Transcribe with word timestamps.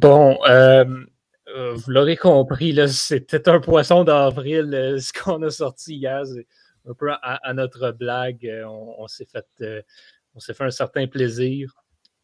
Bon, 0.00 0.38
euh, 0.46 1.04
euh, 1.54 1.74
vous 1.74 1.90
l'aurez 1.90 2.16
compris, 2.16 2.74
c'était 2.88 3.50
un 3.50 3.60
poisson 3.60 4.02
d'avril, 4.02 4.72
euh, 4.72 4.98
ce 4.98 5.12
qu'on 5.12 5.42
a 5.42 5.50
sorti 5.50 5.96
hier. 5.96 6.22
Un 6.88 6.94
peu 6.94 7.10
à, 7.12 7.52
notre 7.52 7.92
blague, 7.92 8.50
on, 8.66 9.06
s'est 9.08 9.26
fait, 9.26 9.84
fait 10.40 10.64
un 10.64 10.70
certain 10.70 11.06
plaisir 11.06 11.74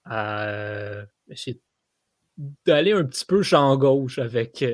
à 0.07 1.03
essayer 1.29 1.61
d'aller 2.65 2.93
un 2.93 3.05
petit 3.05 3.27
peu 3.27 3.43
champ 3.43 3.77
gauche 3.77 4.19
avec, 4.19 4.65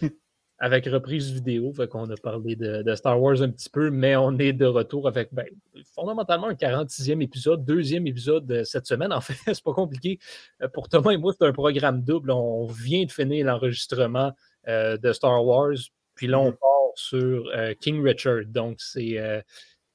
avec 0.58 0.86
reprise 0.86 1.30
vidéo. 1.30 1.72
Fait 1.72 1.88
qu'on 1.88 2.10
a 2.10 2.16
parlé 2.16 2.56
de, 2.56 2.94
Star 2.94 3.20
Wars 3.20 3.40
un 3.42 3.50
petit 3.50 3.70
peu, 3.70 3.90
mais 3.90 4.16
on 4.16 4.36
est 4.38 4.52
de 4.52 4.66
retour 4.66 5.06
avec 5.06 5.32
ben, 5.32 5.46
fondamentalement 5.94 6.48
un 6.48 6.54
46e 6.54 7.22
épisode, 7.22 7.64
deuxième 7.64 8.06
épisode 8.06 8.46
de 8.46 8.64
cette 8.64 8.86
semaine. 8.86 9.12
En 9.12 9.20
fait, 9.20 9.34
c'est 9.54 9.62
pas 9.62 9.72
compliqué. 9.72 10.18
Euh, 10.62 10.68
pour 10.68 10.88
Thomas 10.88 11.12
et 11.12 11.16
moi, 11.16 11.32
c'est 11.38 11.46
un 11.46 11.52
programme 11.52 12.02
double. 12.02 12.30
On 12.30 12.66
vient 12.66 13.04
de 13.04 13.12
finir 13.12 13.46
l'enregistrement 13.46 14.32
euh, 14.66 14.96
de 14.96 15.12
Star 15.12 15.44
Wars, 15.44 15.76
puis 16.14 16.26
là, 16.26 16.40
on 16.40 16.50
mm-hmm. 16.50 16.58
part 16.58 16.92
sur 16.96 17.48
euh, 17.54 17.74
King 17.80 18.02
Richard. 18.02 18.46
Donc, 18.46 18.80
c'est 18.80 19.44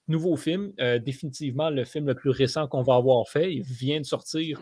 nouveau 0.10 0.36
film, 0.36 0.74
définitivement 1.02 1.70
le 1.70 1.86
film 1.86 2.08
le 2.08 2.14
plus 2.14 2.30
récent 2.30 2.68
qu'on 2.68 2.82
va 2.84 2.96
avoir 2.96 3.28
fait. 3.30 3.54
Il 3.54 3.64
vient 3.64 4.02
de 4.02 4.06
sortir 4.06 4.60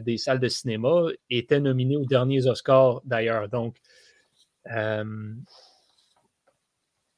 des 0.00 0.16
salles 0.16 0.40
de 0.40 0.48
cinéma, 0.48 1.08
était 1.28 1.60
nominé 1.60 1.98
aux 1.98 2.06
derniers 2.06 2.46
Oscars 2.46 3.02
d'ailleurs. 3.04 3.50
Donc, 3.50 3.76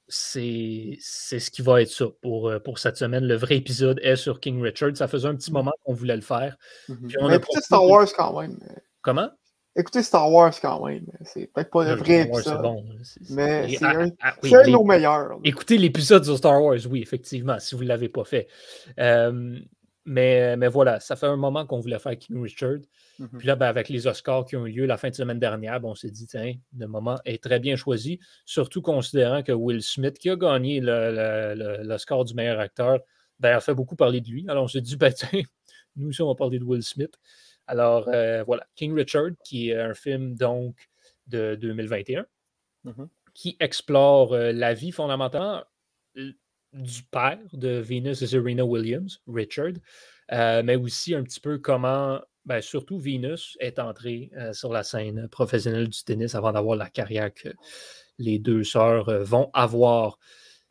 c'est 0.08 0.96
ce 1.00 1.50
qui 1.50 1.62
va 1.62 1.82
être 1.82 1.91
ça 1.91 2.06
pour, 2.22 2.48
euh, 2.48 2.58
pour 2.58 2.78
cette 2.78 2.96
semaine. 2.96 3.24
Le 3.24 3.36
vrai 3.36 3.56
épisode 3.56 4.00
est 4.02 4.16
sur 4.16 4.41
King 4.41 4.62
Richard. 4.62 4.96
Ça 4.96 5.06
faisait 5.06 5.28
un 5.28 5.36
petit 5.36 5.50
mmh. 5.50 5.54
moment 5.54 5.72
qu'on 5.84 5.92
voulait 5.92 6.16
le 6.16 6.22
faire. 6.22 6.56
Mmh 6.88 7.32
écoutez 7.32 7.60
Star 7.60 7.84
Wars 7.84 8.08
quand 8.16 8.41
même. 8.41 8.58
Comment? 9.02 9.28
Écoutez 9.76 10.02
Star 10.02 10.32
Wars 10.32 10.54
quand 10.60 10.86
même. 10.86 11.06
C'est 11.22 11.46
peut-être 11.52 11.70
pas 11.70 11.84
le 11.84 11.94
vrai 11.94 12.22
épisode. 12.22 12.62
Bon. 12.62 12.84
Mais 13.30 13.69
c'est 13.76 13.84
un, 13.84 14.10
ah, 14.20 14.34
de 14.42 14.70
nos 14.70 14.82
meilleurs. 14.82 15.38
Écoutez 15.44 15.78
l'épisode 15.78 16.24
sur 16.24 16.36
Star 16.36 16.60
Wars, 16.60 16.78
oui, 16.91 17.00
effectivement, 17.00 17.58
si 17.60 17.74
vous 17.74 17.84
ne 17.84 17.88
l'avez 17.88 18.08
pas 18.08 18.24
fait. 18.24 18.48
Mais, 20.08 20.56
mais 20.56 20.68
voilà, 20.68 21.00
ça 21.00 21.16
fait 21.16 21.26
un 21.26 21.36
moment 21.36 21.66
qu'on 21.66 21.80
voulait 21.80 21.98
faire 21.98 22.18
King 22.18 22.42
Richard. 22.42 22.78
Mmh 23.18 23.26
Puis 23.38 23.46
là, 23.46 23.56
ben, 23.56 23.66
avec 23.66 23.90
les 23.90 24.06
Oscars 24.06 24.46
qui 24.46 24.56
ont 24.56 24.66
eu 24.66 24.72
lieu 24.72 24.86
la 24.86 24.96
fin 24.96 25.10
de 25.10 25.14
semaine 25.14 25.38
dernière, 25.38 25.80
ben, 25.80 25.90
on 25.90 25.94
s'est 25.94 26.10
dit, 26.10 26.26
tiens, 26.26 26.54
le 26.78 26.86
moment 26.86 27.18
est 27.26 27.42
très 27.42 27.60
bien 27.60 27.76
choisi, 27.76 28.18
surtout 28.46 28.80
considérant 28.80 29.42
que 29.42 29.52
Will 29.52 29.82
Smith, 29.82 30.18
qui 30.18 30.30
a 30.30 30.36
gagné 30.36 30.80
l'Oscar 30.80 32.24
du 32.24 32.32
meilleur 32.32 32.58
acteur, 32.58 33.00
ben, 33.38 33.54
a 33.54 33.60
fait 33.60 33.74
beaucoup 33.74 33.96
parler 33.96 34.22
de 34.22 34.30
lui. 34.30 34.46
Alors 34.48 34.64
on 34.64 34.68
s'est 34.68 34.80
dit, 34.80 34.96
ben, 34.96 35.12
tiens, 35.14 35.42
nous 35.96 36.08
aussi, 36.08 36.22
on 36.22 36.28
va 36.28 36.34
parler 36.34 36.58
de 36.58 36.64
Will 36.64 36.82
Smith. 36.82 37.14
Alors 37.66 38.08
euh, 38.08 38.42
voilà, 38.44 38.66
King 38.76 38.94
Richard, 38.94 39.32
qui 39.44 39.70
est 39.70 39.78
un 39.78 39.92
film 39.92 40.36
donc 40.36 40.88
de 41.26 41.54
2021, 41.60 42.24
mmh 42.84 43.04
qui 43.34 43.56
explore 43.60 44.32
euh, 44.32 44.50
la 44.50 44.74
vie 44.74 44.90
fondamentalement 44.90 45.62
du 46.72 47.02
père 47.05 47.38
de 47.52 47.80
Venus 47.80 48.22
et 48.22 48.27
Serena 48.27 48.64
Williams, 48.64 49.20
Richard, 49.27 49.74
euh, 50.33 50.62
mais 50.62 50.77
aussi 50.77 51.14
un 51.14 51.22
petit 51.22 51.41
peu 51.41 51.58
comment 51.58 52.20
ben, 52.44 52.62
surtout 52.62 52.98
Venus 52.98 53.56
est 53.60 53.78
entrée 53.78 54.30
euh, 54.36 54.52
sur 54.52 54.72
la 54.72 54.83
scène 54.83 55.28
professionnelle 55.28 55.88
du 55.88 56.03
tennis 56.04 56.34
avant 56.34 56.53
d'avoir 56.53 56.76
la 56.76 56.88
carrière 56.88 57.32
que 57.32 57.50
les 58.19 58.38
deux 58.38 58.65
sœurs 58.65 59.09
euh, 59.09 59.22
vont 59.22 59.50
avoir. 59.53 60.19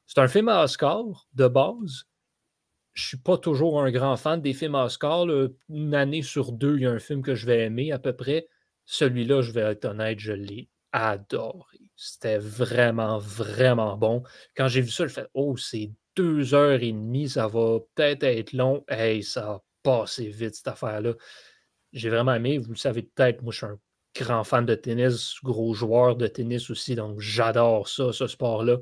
C'est 0.05 0.19
un 0.19 0.27
film 0.27 0.49
à 0.49 0.63
Oscar 0.63 1.27
de 1.33 1.47
base. 1.47 2.05
Je 2.93 3.03
ne 3.03 3.07
suis 3.09 3.17
pas 3.17 3.37
toujours 3.37 3.81
un 3.81 3.91
grand 3.91 4.17
fan 4.17 4.41
des 4.41 4.53
films 4.53 4.75
à 4.75 4.85
Oscar. 4.85 5.27
Une 5.69 5.93
année 5.93 6.23
sur 6.23 6.51
deux, 6.51 6.77
il 6.77 6.83
y 6.83 6.85
a 6.87 6.91
un 6.91 6.99
film 6.99 7.21
que 7.21 7.35
je 7.35 7.45
vais 7.45 7.65
aimer 7.65 7.91
à 7.91 7.99
peu 7.99 8.13
près. 8.13 8.47
Celui-là, 8.85 9.41
je 9.41 9.51
vais 9.51 9.61
être 9.61 9.85
honnête, 9.85 10.19
je 10.19 10.33
l'ai 10.33 10.69
adoré. 10.91 11.86
C'était 11.97 12.37
vraiment, 12.37 13.17
vraiment 13.17 13.97
bon. 13.97 14.23
Quand 14.55 14.69
j'ai 14.69 14.81
vu 14.81 14.91
ça, 14.91 15.07
je 15.07 15.13
fais 15.13 15.27
Oh, 15.33 15.57
c'est 15.57 15.91
deux 16.15 16.53
heures 16.53 16.81
et 16.81 16.93
demie, 16.93 17.27
ça 17.27 17.47
va 17.47 17.79
peut-être 17.95 18.23
être 18.23 18.53
long. 18.53 18.85
Hey, 18.87 19.23
ça 19.23 19.49
a 19.49 19.59
passé 19.83 20.29
vite 20.29 20.55
cette 20.55 20.67
affaire-là 20.69 21.13
j'ai 21.93 22.09
vraiment 22.09 22.33
aimé. 22.33 22.57
Vous 22.57 22.69
le 22.69 22.77
savez 22.77 23.03
peut-être, 23.03 23.41
moi, 23.41 23.51
je 23.51 23.57
suis 23.57 23.65
un 23.65 23.79
grand 24.15 24.43
fan 24.43 24.65
de 24.65 24.75
tennis, 24.75 25.35
gros 25.43 25.73
joueur 25.73 26.15
de 26.15 26.27
tennis 26.27 26.69
aussi, 26.69 26.95
donc 26.95 27.19
j'adore 27.19 27.87
ça, 27.87 28.11
ce 28.13 28.27
sport-là. 28.27 28.77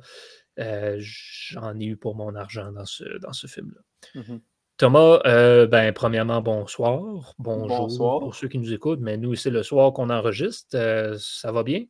Euh, 0.59 0.95
j'en 0.99 1.77
ai 1.79 1.85
eu 1.85 1.97
pour 1.97 2.15
mon 2.15 2.35
argent 2.35 2.71
dans 2.71 2.85
ce, 2.85 3.03
dans 3.19 3.33
ce 3.33 3.47
film-là. 3.47 3.81
Mmh 4.21 4.37
Thomas, 4.77 5.21
euh, 5.25 5.67
ben, 5.67 5.93
premièrement, 5.93 6.41
bonsoir. 6.41 7.33
Bonjour 7.39 8.19
pour 8.19 8.35
ceux 8.35 8.49
qui 8.49 8.57
nous 8.57 8.73
écoutent, 8.73 8.99
mais 8.99 9.15
nous, 9.15 9.33
c'est 9.35 9.49
le 9.49 9.63
soir 9.63 9.93
qu'on 9.93 10.09
enregistre. 10.09 10.75
Euh, 10.75 11.15
ça 11.17 11.53
va 11.53 11.63
bien? 11.63 11.85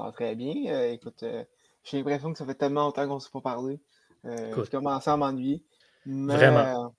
Ça 0.00 0.06
va 0.06 0.12
très 0.12 0.34
bien. 0.34 0.84
écoute, 0.84 1.24
j'ai 1.84 1.98
l'impression 1.98 2.32
que 2.32 2.38
ça 2.38 2.46
fait 2.46 2.54
tellement 2.54 2.84
longtemps 2.84 3.06
qu'on 3.06 3.16
ne 3.16 3.20
s'est 3.20 3.30
pas 3.30 3.42
parlé. 3.42 3.78
j'ai 4.24 4.70
commencé 4.70 5.10
à 5.10 5.16
m'ennuyer. 5.16 5.62
Vraiment. 6.06 6.94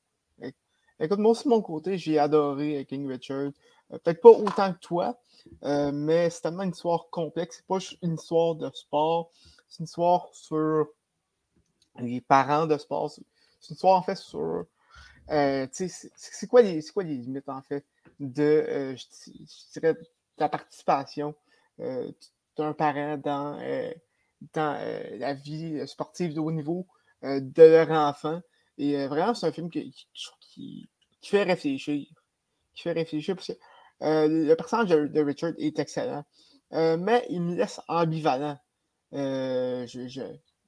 Écoute, 1.02 1.18
moi 1.18 1.32
aussi, 1.32 1.46
de 1.46 1.50
mon 1.50 1.64
côté, 1.64 1.98
j'ai 1.98 2.20
adoré 2.20 2.78
euh, 2.78 2.84
King 2.84 3.08
Richard. 3.08 3.52
Euh, 3.92 3.98
peut-être 3.98 4.22
pas 4.22 4.30
autant 4.30 4.72
que 4.72 4.78
toi, 4.78 5.20
euh, 5.64 5.92
mais 5.92 6.30
c'est 6.30 6.42
tellement 6.42 6.62
une 6.62 6.70
histoire 6.70 7.08
complexe. 7.10 7.58
C'est 7.58 7.66
pas 7.66 7.80
une 8.04 8.14
histoire 8.14 8.54
de 8.54 8.70
sport. 8.72 9.32
C'est 9.68 9.80
une 9.80 9.86
histoire 9.86 10.30
sur 10.32 10.86
les 11.98 12.22
parents 12.22 12.68
de 12.68 12.78
sport. 12.78 13.10
C'est 13.10 13.22
une 13.70 13.74
histoire, 13.74 13.98
en 13.98 14.04
fait, 14.04 14.16
sur. 14.16 14.66
c'est 15.28 16.48
quoi, 16.48 16.62
les, 16.62 16.84
quoi 16.94 17.02
les 17.02 17.18
limites, 17.18 17.50
en 17.50 17.64
fait, 17.64 17.84
de, 18.20 18.96
je, 18.96 19.80
dirais, 19.80 19.98
la 20.38 20.50
participation 20.50 21.34
d'un 22.58 22.74
parent 22.74 23.18
dans, 23.18 23.60
dans 24.54 25.10
la 25.18 25.34
vie 25.34 25.88
sportive 25.88 26.34
de 26.34 26.40
haut 26.40 26.52
niveau 26.52 26.88
de 27.24 27.64
leur 27.64 27.92
enfant. 27.92 28.42
Et 28.78 29.08
vraiment, 29.08 29.34
c'est 29.34 29.48
un 29.48 29.52
film 29.52 29.70
qui, 29.70 29.94
qui, 30.52 30.90
fait 31.24 31.44
réfléchir. 31.44 32.06
Qui 32.74 32.82
fait 32.84 32.94
réfléchir 32.94 33.36
parce 33.36 33.48
que 33.48 33.54
euh, 34.04 34.28
le 34.28 34.56
personnage 34.56 34.90
de, 34.90 35.22
Richard 35.22 35.54
est 35.58 35.78
excellent. 35.80 36.26
Euh, 36.74 36.98
mais 36.98 37.26
il 37.30 37.42
me 37.42 37.56
laisse 37.56 37.80
ambivalent. 37.88 38.58
Euh, 39.14 39.86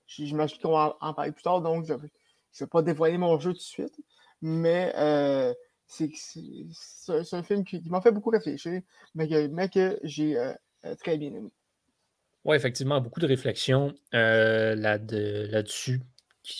J'imagine 0.05 0.59
qu'on 0.61 0.71
va 0.71 0.97
en 1.01 1.13
parler 1.13 1.31
plus 1.31 1.43
tard, 1.43 1.61
donc 1.61 1.85
je 1.85 1.93
ne 1.93 1.99
vais 2.59 2.67
pas 2.67 2.81
dévoiler 2.81 3.17
mon 3.17 3.39
jeu 3.39 3.51
tout 3.51 3.57
de 3.57 3.63
suite. 3.63 3.95
Mais 4.41 4.93
euh, 4.97 5.53
c'est 5.87 7.33
un 7.33 7.43
film 7.43 7.63
qui, 7.63 7.81
m'a 7.89 8.01
fait 8.01 8.11
beaucoup 8.11 8.29
réfléchir, 8.29 8.81
mais 9.15 9.27
que, 9.27 9.67
que 9.67 9.99
j'ai 10.03 10.53
très 10.99 11.17
bien 11.17 11.33
aimé. 11.33 11.49
Oui, 12.45 12.55
effectivement, 12.55 12.99
beaucoup 12.99 13.19
de 13.19 13.27
réflexions 13.27 13.93
là-dessus. 14.11 16.01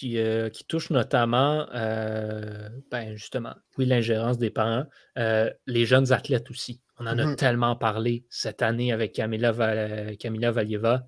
Euh, 0.03 0.49
qui, 0.49 0.63
touche 0.63 0.91
notamment, 0.91 1.67
euh, 1.73 2.69
ben 2.89 3.16
justement, 3.16 3.53
oui, 3.77 3.85
l'ingérence 3.85 4.38
des 4.38 4.49
parents, 4.49 4.85
euh, 5.17 5.51
les 5.67 5.85
jeunes 5.85 6.13
athlètes 6.13 6.49
aussi. 6.49 6.81
On 6.99 7.05
en 7.05 7.17
a 7.17 7.25
mmh 7.25 7.35
tellement 7.35 7.75
parlé 7.75 8.25
cette 8.29 8.61
année 8.61 8.93
avec 8.93 9.11
Camila, 9.13 9.51
Valieva 9.51 11.07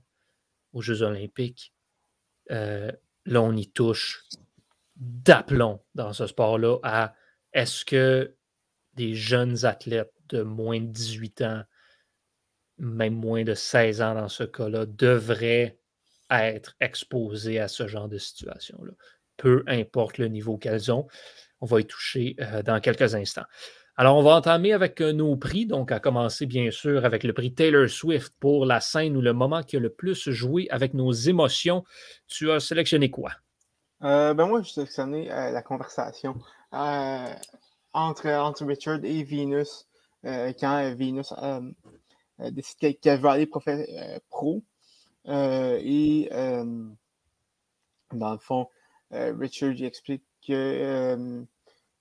aux 0.74 0.82
Jeux 0.82 1.04
olympiques. 1.04 1.74
là, 2.50 3.42
on 3.42 3.56
y 3.56 3.72
touche 3.72 4.24
d'aplomb 4.98 5.82
dans 5.94 6.12
ce 6.12 6.28
sport-là 6.28 6.80
à 6.84 7.14
est-ce 7.54 7.86
que 7.86 8.36
des 8.96 9.16
jeunes 9.16 9.64
athlètes 9.64 10.14
de 10.30 10.42
moins 10.42 10.82
de 10.82 10.88
18 10.88 11.42
ans, 11.44 11.64
même 12.78 13.16
moins 13.16 13.44
de 13.44 13.54
16 13.54 14.02
ans 14.02 14.16
dans 14.16 14.30
ce 14.30 14.44
cas-là, 14.44 14.86
devraient 14.86 15.78
être 16.30 16.76
exposées 16.80 17.60
à 17.60 17.68
ce 17.68 17.88
genre 17.88 18.10
de 18.10 18.18
situation-là. 18.18 18.94
Peu 19.38 19.64
importe 19.68 20.18
le 20.18 20.28
niveau 20.28 20.58
qu'elles 20.58 20.92
ont, 20.92 21.08
on 21.62 21.66
va 21.66 21.82
y 21.82 21.86
toucher 21.86 22.36
euh, 22.40 22.64
dans 22.64 22.80
quelques 22.80 23.16
instants. 23.16 23.46
Alors, 23.98 24.18
on 24.18 24.24
va 24.24 24.36
entamer 24.36 24.74
avec 24.74 25.02
euh, 25.02 25.14
nos 25.14 25.38
prix, 25.38 25.66
donc 25.66 25.92
à 25.92 26.00
commencer 26.00 26.46
bien 26.46 26.70
sûr 26.70 27.06
avec 27.06 27.24
le 27.24 27.32
prix 27.34 27.54
Taylor 27.54 27.90
Swift 27.90 28.34
pour 28.40 28.66
la 28.66 28.82
scène 28.82 29.16
ou 29.16 29.22
le 29.22 29.34
moment 29.34 29.64
qui 29.64 29.78
a 29.78 29.80
le 29.80 29.90
plus 29.90 30.30
joué 30.32 30.68
avec 30.70 30.94
nos 30.94 31.12
émotions. 31.12 31.84
Tu 32.28 32.52
as 32.52 32.60
sélectionné 32.60 33.10
quoi? 33.10 33.32
Euh, 34.04 34.34
ben 34.34 34.48
moi, 34.48 34.62
j'ai 34.62 34.74
sélectionné 34.74 35.28
la 35.28 35.62
conversation 35.62 36.36
entre, 36.72 38.28
entre 38.28 38.66
Richard 38.66 39.00
et 39.04 39.24
Venus 39.24 39.88
quand 40.24 40.94
Venus 40.96 41.34
décide 42.40 43.00
qu'elle 43.00 43.20
veut 43.20 43.30
aller 43.30 43.48
pro. 44.30 44.64
Euh, 45.28 45.80
et 45.82 46.30
euh, 46.32 46.86
dans 48.14 48.32
le 48.32 48.38
fond, 48.38 48.68
euh, 49.14 49.34
Richard 49.38 49.82
explique 49.82 50.24
que 50.46 51.46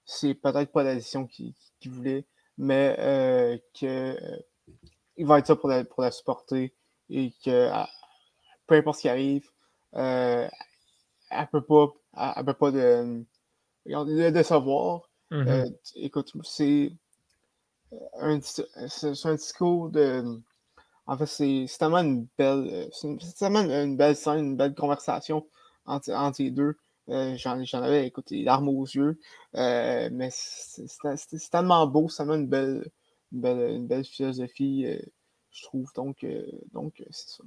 c'est 0.05 0.35
peut-être 0.35 0.73
pas 0.73 0.83
la 0.83 0.95
décision 0.95 1.27
qu'il 1.27 1.55
voulait, 1.87 2.27
mais 2.59 3.63
qu'il 3.73 3.97
va 5.19 5.39
être 5.39 5.47
ça 5.47 5.57
pour 5.57 5.69
la, 5.69 5.85
pour 5.85 6.03
la 6.03 6.11
supporter 6.11 6.75
et 7.11 7.33
que 7.45 7.71
peu 8.67 8.75
importe 8.75 8.99
ce 8.99 9.03
qui 9.03 9.09
arrive, 9.09 9.49
elle 9.93 10.51
ne 11.33 11.47
peut 11.51 11.63
pas, 11.63 11.95
elle, 12.37 12.45
peut 12.45 12.55
pas 12.55 12.71
de, 12.71 13.25
de, 13.87 14.43
savoir. 14.43 15.09
Mm-hmm. 15.31 15.75
écoute, 15.97 16.33
c'est 16.45 16.93
un, 18.21 18.41
c'est 18.41 19.27
un 19.27 19.35
discours 19.35 19.91
de. 19.91 20.41
En 21.07 21.19
fait, 21.19 21.27
c'est 21.27 21.67
tellement 21.79 21.99
une 21.99 22.27
belle. 22.39 22.89
C'est 22.93 23.35
tellement 23.39 23.61
une 23.61 23.97
belle 23.97 24.17
scène, 24.17 24.39
une 24.39 24.57
belle 24.57 24.75
conversation 24.75 25.47
entre, 25.87 26.11
entre 26.13 26.43
les 26.43 26.51
deux. 26.51 26.77
Euh, 27.11 27.37
j'en, 27.37 27.83
avais 27.83 28.07
écouté 28.07 28.43
larmes 28.43 28.69
aux 28.69 28.87
yeux. 28.87 29.19
Euh, 29.57 30.09
mais 30.13 30.29
c'est, 30.31 30.87
tellement 31.51 31.87
beau, 31.87 32.09
c'est 32.09 32.19
tellement 32.19 32.35
une 32.35 32.49
belle, 32.49 32.91
une 33.33 33.87
belle, 33.87 34.05
philosophie, 34.05 34.87
euh, 34.87 34.99
je 35.51 35.65
trouve. 35.65 35.91
Donc, 35.95 36.17
c'est 36.23 37.29
ça. 37.29 37.45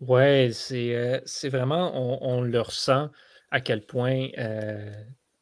Ouais, 0.00 0.50
c'est, 0.52 1.22
c'est 1.24 1.48
vraiment, 1.48 1.92
on, 1.94 2.18
on, 2.20 2.40
le 2.42 2.60
ressent 2.60 3.10
à 3.50 3.60
quel 3.60 3.86
point, 3.86 4.28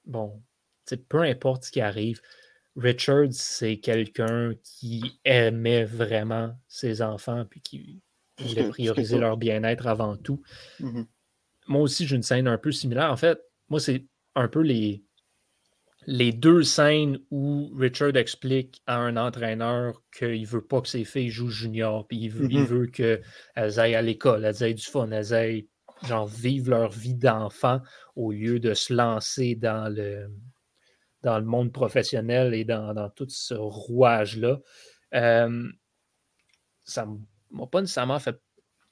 bon, 0.05 0.40
peu 1.08 1.22
importe 1.22 1.64
ce 1.64 1.72
qui 1.72 1.81
arrive, 1.81 2.20
Richard, 2.76 3.28
c'est 3.32 3.78
quelqu'un 3.78 4.52
qui 4.62 5.20
aimait 5.24 5.84
vraiment 5.84 6.54
ses 6.69 7.02
enfants 7.02 7.44
puis 7.48 7.60
qui 7.60 8.02
voulait 8.38 8.69
prioriser 8.69 9.19
leur 9.19 9.36
bien-être 9.36 9.86
avant 9.86 10.16
tout. 10.16 10.42
Mm-hmm. 10.80 11.06
Moi 11.69 11.80
aussi, 11.82 12.06
j'ai 12.06 12.16
une 12.16 12.22
scène 12.22 12.48
un 12.48 12.58
peu 12.58 12.72
similaire. 12.72 13.10
En 13.10 13.16
fait, 13.16 13.38
moi, 13.69 13.78
c'est 13.78 14.06
un 14.34 14.48
peu 14.48 14.60
les, 14.60 15.04
les 16.06 16.32
deux 16.32 16.62
scènes 16.62 17.19
où 17.30 17.70
Richard 17.76 18.16
explique 18.16 18.82
à 18.86 18.96
un 18.96 19.16
entraîneur 19.16 20.02
qu'il 20.16 20.40
ne 20.40 20.46
veut 20.46 20.64
pas 20.64 20.80
que 20.80 20.88
ses 20.88 21.04
filles 21.04 21.30
jouent 21.30 21.50
junior, 21.50 22.06
puis 22.08 22.19
il 22.19 22.30
veut, 22.30 22.48
il 22.50 22.60
mm-hmm. 22.60 22.64
veut 22.64 22.86
qu'elles 22.86 23.80
aillent 23.80 23.94
à 23.94 24.02
l'école, 24.02 24.44
elles 24.44 24.62
aient 24.62 24.74
du 24.74 24.84
fun, 24.84 25.10
elles 25.10 25.34
aillent 25.34 25.69
genre 26.04 26.26
vivre 26.26 26.70
leur 26.70 26.90
vie 26.90 27.14
d'enfant 27.14 27.80
au 28.16 28.32
lieu 28.32 28.58
de 28.58 28.74
se 28.74 28.92
lancer 28.92 29.54
dans 29.54 29.92
le, 29.94 30.28
dans 31.22 31.38
le 31.38 31.44
monde 31.44 31.72
professionnel 31.72 32.54
et 32.54 32.64
dans, 32.64 33.10
tout 33.14 33.28
ce 33.28 33.54
rouage-là. 33.54 34.60
Euh, 35.14 35.69
ça 36.84 37.06
ne 37.06 37.16
m'a 37.50 37.66
pas 37.66 37.80
nécessairement 37.80 38.19
fait 38.19 38.40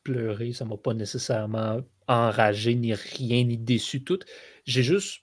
pleurer, 0.03 0.53
ça 0.53 0.65
ne 0.65 0.71
m'a 0.71 0.77
pas 0.77 0.95
nécessairement 0.95 1.81
enragé, 2.07 2.75
ni 2.75 2.95
rien, 2.95 3.45
ni 3.45 3.59
déçu, 3.59 4.03
tout. 4.03 4.21
J'ai 4.65 4.83
juste, 4.83 5.23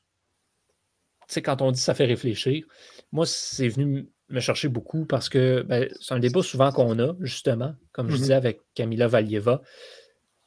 tu 1.27 1.33
sais, 1.33 1.41
quand 1.41 1.61
on 1.61 1.71
dit 1.71 1.79
ça 1.79 1.93
fait 1.93 2.05
réfléchir, 2.05 2.65
moi, 3.11 3.25
c'est 3.25 3.69
venu 3.69 4.09
me 4.29 4.39
chercher 4.39 4.67
beaucoup 4.67 5.05
parce 5.05 5.29
que 5.29 5.61
ben, 5.61 5.89
c'est 6.01 6.13
un 6.13 6.19
débat 6.19 6.43
souvent 6.43 6.71
qu'on 6.71 6.99
a, 6.99 7.15
justement, 7.21 7.75
comme 7.93 8.09
je 8.09 8.15
mm-hmm. 8.15 8.19
disais 8.19 8.33
avec 8.33 8.61
Camila 8.73 9.07
Valieva. 9.07 9.61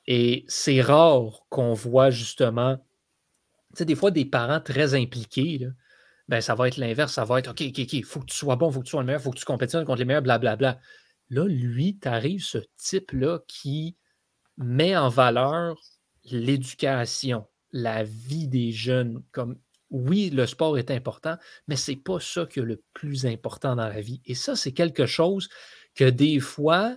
Et 0.06 0.44
c'est 0.48 0.80
rare 0.80 1.46
qu'on 1.48 1.72
voit 1.72 2.10
justement, 2.10 2.76
tu 2.76 3.78
sais, 3.78 3.84
des 3.84 3.94
fois 3.94 4.10
des 4.10 4.24
parents 4.24 4.60
très 4.60 4.94
impliqués, 4.94 5.58
là, 5.58 5.68
ben, 6.30 6.40
ça 6.40 6.54
va 6.54 6.68
être 6.68 6.76
l'inverse. 6.76 7.12
Ça 7.12 7.24
va 7.24 7.40
être 7.40 7.50
OK, 7.50 7.60
OK, 7.60 7.80
OK, 7.80 7.92
il 7.92 8.04
faut 8.04 8.20
que 8.20 8.26
tu 8.26 8.36
sois 8.36 8.54
bon, 8.54 8.70
il 8.70 8.74
faut 8.74 8.80
que 8.80 8.84
tu 8.84 8.90
sois 8.90 9.00
le 9.00 9.06
meilleur, 9.06 9.20
il 9.20 9.24
faut 9.24 9.32
que 9.32 9.38
tu 9.38 9.44
compétitionnes 9.44 9.84
contre 9.84 9.98
les 9.98 10.04
meilleurs, 10.04 10.22
blablabla. 10.22 10.78
Là, 11.28 11.44
lui, 11.44 11.98
tu 12.00 12.06
arrives 12.06 12.44
ce 12.44 12.58
type-là 12.76 13.40
qui 13.48 13.96
met 14.56 14.96
en 14.96 15.08
valeur 15.08 15.76
l'éducation, 16.30 17.48
la 17.72 18.04
vie 18.04 18.46
des 18.46 18.70
jeunes. 18.70 19.24
Comme 19.32 19.58
oui, 19.90 20.30
le 20.30 20.46
sport 20.46 20.78
est 20.78 20.92
important, 20.92 21.36
mais 21.66 21.74
ce 21.74 21.90
n'est 21.90 21.96
pas 21.96 22.20
ça 22.20 22.46
qui 22.46 22.60
est 22.60 22.62
le 22.62 22.80
plus 22.94 23.26
important 23.26 23.74
dans 23.74 23.88
la 23.88 24.00
vie. 24.00 24.22
Et 24.24 24.36
ça, 24.36 24.54
c'est 24.54 24.72
quelque 24.72 25.06
chose 25.06 25.48
que 25.96 26.08
des 26.08 26.38
fois, 26.38 26.96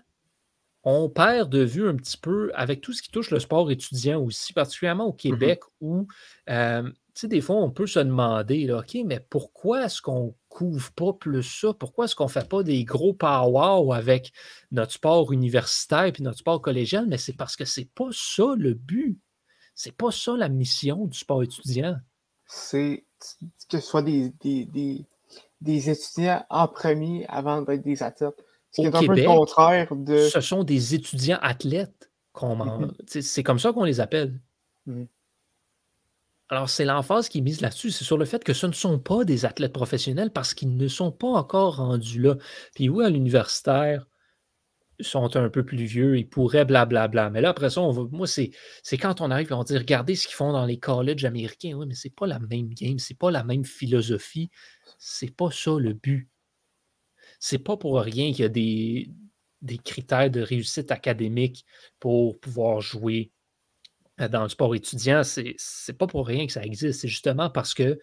on 0.84 1.10
perd 1.10 1.50
de 1.50 1.64
vue 1.64 1.88
un 1.88 1.96
petit 1.96 2.18
peu 2.18 2.52
avec 2.54 2.82
tout 2.82 2.94
ce 2.94 3.02
qui 3.02 3.10
touche 3.10 3.32
le 3.32 3.40
sport 3.40 3.72
étudiant 3.72 4.22
aussi, 4.22 4.54
particulièrement 4.54 5.08
au 5.08 5.14
mmh 5.14 5.18
Québec, 5.18 5.62
où 5.82 6.08
euh, 6.50 6.88
sais, 7.22 7.28
des 7.28 7.42
fois, 7.42 7.58
on 7.58 7.70
peut 7.70 7.88
se 7.88 8.00
demander, 8.00 8.66
là, 8.66 8.80
OK, 8.80 8.98
mais 9.06 9.20
pourquoi 9.20 9.86
est-ce 9.86 10.02
qu'on 10.02 10.28
ne 10.28 10.32
couvre 10.50 10.92
pas 10.94 11.14
plus 11.14 11.44
ça? 11.44 11.74
Pourquoi 11.74 12.06
est-ce 12.06 12.16
qu'on 12.16 12.26
ne 12.26 12.30
fait 12.30 12.48
pas 12.48 12.64
des 12.64 12.84
gros 12.84 13.14
power 13.14 13.96
avec 13.96 14.32
notre 14.72 14.94
sport 14.94 15.32
universitaire 15.32 16.06
et 16.06 16.14
notre 16.22 16.40
sport 16.40 16.62
collégial? 16.62 17.06
Mais 17.08 17.18
c'est 17.18 17.34
parce 17.34 17.56
que 17.56 17.66
c'est 17.66 17.90
pas 17.94 18.10
ça 18.12 18.56
le 18.58 18.74
but. 18.74 19.20
C'est 19.76 19.96
pas 19.96 20.12
ça 20.12 20.36
la 20.36 20.50
mission 20.50 21.06
du 21.06 21.18
sport 21.18 21.44
étudiant. 21.44 21.96
C'est 22.48 23.06
que 23.70 23.80
ce 23.80 23.88
soit 23.88 24.04
des, 24.04 24.34
des, 24.42 25.90
étudiants 25.90 26.46
en 26.50 26.68
premier 26.68 27.26
avant 27.28 27.62
d'être 27.62 27.82
des 27.82 28.04
athlètes. 28.04 28.44
Ce 28.72 28.82
qui 28.82 28.88
est 28.88 28.96
un 28.96 29.06
peu 29.06 29.16
le 29.16 29.26
contraire 29.26 29.96
de. 29.96 30.18
Ce 30.28 30.42
sont 30.42 30.64
des 30.64 30.96
étudiants 30.96 31.40
athlètes. 31.42 32.12
Mm-hmm. 32.36 33.22
C'est 33.22 33.44
comme 33.44 33.60
ça 33.60 33.72
qu'on 33.72 33.84
les 33.84 34.00
appelle. 34.00 34.40
Mm-hmm. 34.88 35.08
Alors, 36.54 36.70
c'est 36.70 36.86
l'emphase 36.86 37.30
qui 37.30 37.42
mise 37.42 37.62
là-dessus, 37.62 37.90
c'est 37.90 38.04
sur 38.04 38.16
le 38.16 38.26
fait 38.26 38.44
que 38.44 38.54
ce 38.54 38.68
ne 38.68 38.74
sont 38.74 39.00
pas 39.00 39.26
des 39.26 39.44
athlètes 39.44 39.74
professionnels 39.74 40.30
parce 40.30 40.54
qu'ils 40.54 40.78
ne 40.78 40.88
sont 40.88 41.12
pas 41.12 41.30
encore 41.30 41.78
rendus 41.78 42.22
là. 42.22 42.38
Puis 42.76 42.90
oui, 42.90 43.04
à 43.04 43.10
l'universitaire, 43.10 44.06
ils 45.00 45.06
sont 45.06 45.36
un 45.36 45.50
peu 45.50 45.66
plus 45.66 45.84
vieux, 45.84 46.16
ils 46.16 46.30
pourraient 46.30 46.64
blablabla. 46.64 47.32
Mais 47.32 47.42
là, 47.42 47.50
après 47.50 47.72
ça, 47.72 47.82
moi, 48.12 48.28
c'est, 48.28 48.52
quand 49.00 49.20
on 49.20 49.32
arrive 49.32 49.52
on 49.52 49.64
dit 49.64 49.76
regardez 49.76 50.14
ce 50.14 50.28
qu'ils 50.28 50.36
font 50.36 50.52
dans 50.54 50.68
les 50.68 50.78
colleges 50.78 51.26
américains. 51.26 51.74
Oui, 51.74 51.88
mais 51.88 51.96
c'est 51.96 52.14
pas 52.14 52.28
la 52.28 52.38
même 52.38 52.72
game, 52.76 53.00
c'est 53.00 53.18
pas 53.18 53.32
la 53.32 53.44
même 53.44 53.66
philosophie. 53.66 54.52
C'est 55.00 55.36
pas 55.36 55.50
ça 55.50 55.72
le 55.80 55.94
but. 55.94 56.30
C'est 57.40 57.58
pas 57.58 57.78
pour 57.78 58.00
rien 58.00 58.32
qu'il 58.32 58.42
y 58.42 58.46
a 58.46 58.50
des, 58.50 59.10
des 59.64 59.80
critères 59.80 60.30
de 60.30 60.42
réussite 60.42 60.92
académique 60.92 61.66
pour 62.00 62.40
pouvoir 62.40 62.80
jouer 62.80 63.32
dans 64.18 64.44
le 64.44 64.50
sport 64.50 64.76
étudiant, 64.76 65.24
c'est, 65.24 65.56
c'est 65.58 65.98
pas 65.98 66.08
pour 66.08 66.28
rien 66.28 66.46
que 66.46 66.54
ça 66.54 66.64
existe. 66.64 67.02
C'est 67.02 67.08
justement 67.08 67.50
parce 67.50 67.74
que 67.74 68.00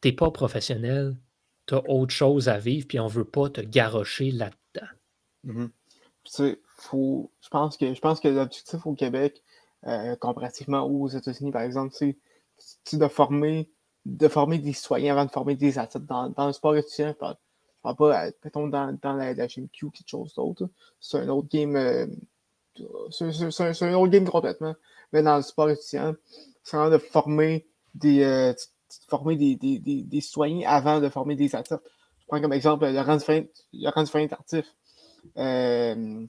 tu 0.00 0.08
n'es 0.08 0.12
pas 0.12 0.30
professionnel, 0.30 1.16
tu 1.66 1.74
as 1.74 1.82
autre 1.88 2.12
chose 2.12 2.48
à 2.48 2.58
vivre, 2.58 2.86
puis 2.86 3.00
on 3.00 3.08
veut 3.08 3.24
pas 3.24 3.50
te 3.50 3.60
garrocher 3.60 4.30
là-dedans. 4.30 4.86
Mm-hmm. 5.46 6.56
faut, 6.76 7.32
je 7.40 7.48
pense 7.48 7.76
que 7.76 7.94
je 7.94 8.00
pense 8.00 8.20
que 8.20 8.28
l'objectif 8.28 8.86
au 8.86 8.94
Québec, 8.94 9.42
euh, 9.86 10.16
comparativement 10.16 10.84
aux 10.84 11.08
États-Unis, 11.08 11.50
par 11.50 11.62
exemple, 11.62 11.94
c'est 11.94 12.16
de 12.96 13.08
former, 13.08 13.70
de 14.04 14.28
former 14.28 14.58
des 14.58 14.72
citoyens 14.72 15.14
avant 15.14 15.24
de 15.24 15.30
former 15.30 15.56
des 15.56 15.78
athlètes 15.78 16.06
dans, 16.06 16.32
le 16.46 16.52
sport 16.52 16.76
étudiant. 16.76 17.08
Je 17.08 17.12
parle, 17.14 17.36
pas, 17.96 18.26
euh, 18.26 18.30
mettons, 18.44 18.68
dans, 18.68 18.96
dans 19.00 19.14
la, 19.14 19.34
la 19.34 19.46
GMQ, 19.46 19.90
quelque 19.90 20.08
chose 20.08 20.34
d'autre. 20.34 20.68
C'est 21.00 21.18
un 21.18 21.28
autre 21.28 21.48
game. 21.48 21.76
C'est 23.10 23.82
un 23.82 23.94
autre 23.94 24.12
game 24.12 24.28
complètement. 24.28 24.74
Mais 25.12 25.22
dans 25.22 25.36
le 25.36 25.42
sport 25.42 25.70
étudiant, 25.70 26.14
c'est 26.62 26.76
vraiment 26.76 26.90
de 26.90 26.98
former 26.98 27.66
des, 27.94 28.22
euh, 28.22 28.52
former 29.08 29.36
des, 29.36 29.56
des, 29.56 29.78
des, 29.78 30.20
citoyens 30.20 30.68
avant 30.68 31.00
de 31.00 31.08
former 31.08 31.34
des 31.34 31.54
athlètes. 31.54 31.80
Je 32.20 32.26
prends 32.26 32.40
comme 32.40 32.52
exemple 32.52 32.86
Laurent 32.90 33.16
Dufresne 33.16 34.28
Tartif. 34.28 34.66
Euh, 35.36 36.26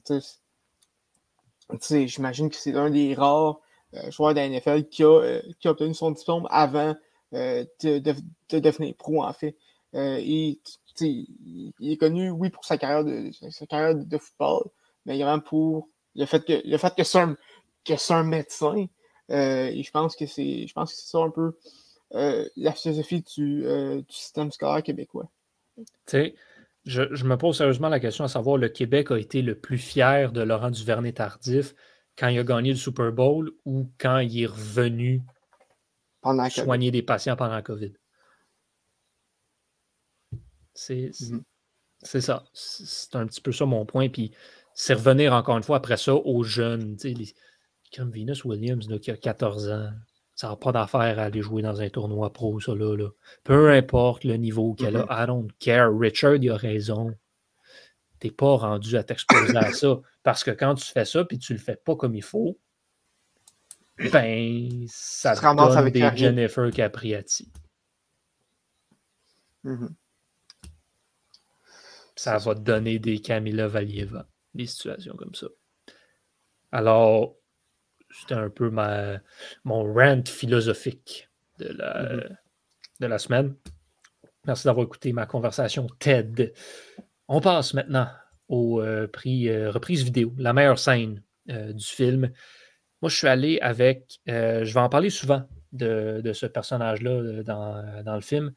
J'imagine 2.06 2.50
que 2.50 2.56
c'est 2.56 2.74
un 2.74 2.90
des 2.90 3.14
rares 3.14 3.60
euh, 3.94 4.10
joueurs 4.10 4.34
de 4.34 4.40
la 4.40 4.48
NFL 4.48 4.88
qui 4.88 5.04
a, 5.04 5.08
euh, 5.08 5.42
qui 5.60 5.68
a 5.68 5.70
obtenu 5.70 5.94
son 5.94 6.10
diplôme 6.10 6.46
avant 6.50 6.94
de, 7.32 7.68
de, 7.82 8.14
de, 8.50 8.58
devenir 8.58 8.94
pro, 8.96 9.22
en 9.22 9.32
fait. 9.32 9.56
il 9.92 10.58
est 11.80 11.96
connu, 11.96 12.30
oui, 12.30 12.50
pour 12.50 12.64
sa 12.64 12.76
carrière 12.76 13.04
de, 13.04 13.30
sa 13.50 13.66
carrière 13.66 13.94
de 13.94 14.18
football, 14.18 14.64
mais 15.06 15.16
vraiment 15.16 15.40
pour 15.40 15.88
le 16.14 16.26
fait 16.26 16.44
que, 16.44 16.60
le 16.64 16.76
fait 16.78 16.94
que 16.94 17.04
c'est 17.04 17.18
un, 17.18 17.36
que 17.84 18.12
un 18.12 18.22
médecin, 18.22 18.86
euh, 19.30 19.66
et 19.66 19.82
je 19.82 19.90
pense 19.90 20.16
que 20.16 20.26
c'est 20.26 20.66
je 20.66 20.72
pense 20.72 20.92
que 20.92 21.00
c'est 21.00 21.08
ça 21.08 21.18
un 21.18 21.30
peu 21.30 21.56
euh, 22.14 22.48
la 22.56 22.72
philosophie 22.72 23.22
du, 23.22 23.64
euh, 23.66 24.02
du, 24.02 24.14
système 24.14 24.50
scolaire 24.50 24.82
québécois. 24.82 25.30
Tu 25.76 25.84
sais, 26.06 26.34
je, 26.84 27.02
je, 27.14 27.24
me 27.24 27.36
pose 27.36 27.56
sérieusement 27.56 27.88
la 27.88 28.00
question 28.00 28.24
à 28.24 28.28
savoir 28.28 28.56
le 28.56 28.68
Québec 28.68 29.12
a 29.12 29.18
été 29.18 29.42
le 29.42 29.54
plus 29.54 29.78
fier 29.78 30.32
de 30.32 30.40
Laurent 30.42 30.70
Duvernay-Tardif 30.70 31.74
quand 32.18 32.28
il 32.28 32.38
a 32.38 32.44
gagné 32.44 32.70
le 32.70 32.76
Super 32.76 33.12
Bowl 33.12 33.52
ou 33.64 33.90
quand 33.98 34.18
il 34.18 34.42
est 34.42 34.46
revenu 34.46 35.22
pendant 36.20 36.50
soigner 36.50 36.90
des 36.90 37.02
patients 37.02 37.36
pendant 37.36 37.54
la 37.54 37.62
COVID? 37.62 37.92
C'est 40.74 41.10
mm-hmm. 41.10 42.20
ça. 42.20 42.44
C'est 42.52 43.14
un 43.16 43.26
petit 43.26 43.40
peu 43.40 43.52
ça 43.52 43.66
mon 43.66 43.86
point. 43.86 44.08
Puis 44.08 44.32
c'est 44.74 44.94
revenir 44.94 45.32
encore 45.32 45.56
une 45.56 45.62
fois 45.62 45.76
après 45.76 45.96
ça 45.96 46.14
aux 46.14 46.42
jeunes. 46.42 46.96
Les, 47.04 47.34
comme 47.94 48.10
Venus 48.10 48.44
Williams 48.44 48.88
qui 49.00 49.10
a 49.10 49.16
14 49.16 49.70
ans. 49.70 49.90
Ça 50.34 50.48
n'a 50.48 50.56
pas 50.56 50.72
d'affaire 50.72 51.18
à 51.18 51.24
aller 51.24 51.42
jouer 51.42 51.60
dans 51.60 51.80
un 51.80 51.90
tournoi 51.90 52.32
pro, 52.32 52.60
ça 52.60 52.74
là. 52.74 52.96
là. 52.96 53.08
Peu 53.44 53.70
importe 53.72 54.24
le 54.24 54.36
niveau 54.36 54.72
qu'elle 54.72 54.96
a, 54.96 55.02
mm-hmm. 55.02 55.24
I 55.24 55.26
don't 55.26 55.52
care. 55.58 55.90
Richard, 55.94 56.36
il 56.36 56.50
a 56.50 56.56
raison. 56.56 57.14
T'es 58.20 58.30
pas 58.30 58.56
rendu 58.56 58.96
à 58.96 59.02
t'exposer 59.02 59.56
à 59.56 59.72
ça. 59.72 60.00
Parce 60.22 60.44
que 60.44 60.50
quand 60.50 60.76
tu 60.76 60.86
fais 60.86 61.04
ça 61.04 61.24
puis 61.24 61.38
tu 61.38 61.52
le 61.52 61.58
fais 61.58 61.76
pas 61.76 61.94
comme 61.94 62.14
il 62.14 62.22
faut, 62.22 62.58
ben, 64.12 64.86
ça 64.88 65.36
te 65.36 65.42
donne 65.42 65.76
avec 65.76 65.92
des 65.92 66.10
Jennifer 66.16 66.70
Capriati. 66.70 67.52
Mm-hmm. 69.64 69.90
Ça 72.16 72.38
va 72.38 72.54
te 72.54 72.60
donner 72.60 72.98
des 72.98 73.20
Camila 73.20 73.66
Valieva 73.66 74.29
des 74.54 74.66
situations 74.66 75.14
comme 75.16 75.34
ça. 75.34 75.46
Alors, 76.72 77.36
c'était 78.10 78.34
un 78.34 78.50
peu 78.50 78.70
mon 78.70 79.92
rant 79.92 80.24
philosophique 80.26 81.28
de 81.58 81.68
la, 81.68 82.02
mm-hmm. 82.02 82.36
de 83.00 83.06
la 83.06 83.18
semaine. 83.18 83.54
Merci 84.46 84.66
d'avoir 84.66 84.86
écouté 84.86 85.12
ma 85.12 85.26
conversation 85.26 85.86
TED. 85.98 86.52
On 87.28 87.40
passe 87.40 87.74
maintenant 87.74 88.08
au 88.48 88.82
prix 89.12 89.54
reprise 89.68 90.02
vidéo, 90.02 90.34
la 90.38 90.52
meilleure 90.52 90.78
scène 90.78 91.22
du 91.46 91.84
film. 91.84 92.32
Moi, 93.02 93.08
je 93.08 93.16
suis 93.16 93.28
allé 93.28 93.60
avec, 93.60 94.18
je 94.26 94.72
vais 94.72 94.80
en 94.80 94.88
parler 94.88 95.10
souvent 95.10 95.46
de, 95.72 96.32
ce 96.32 96.46
personnage-là 96.46 97.42
dans, 97.44 98.02
dans, 98.02 98.14
le 98.14 98.20
film, 98.20 98.52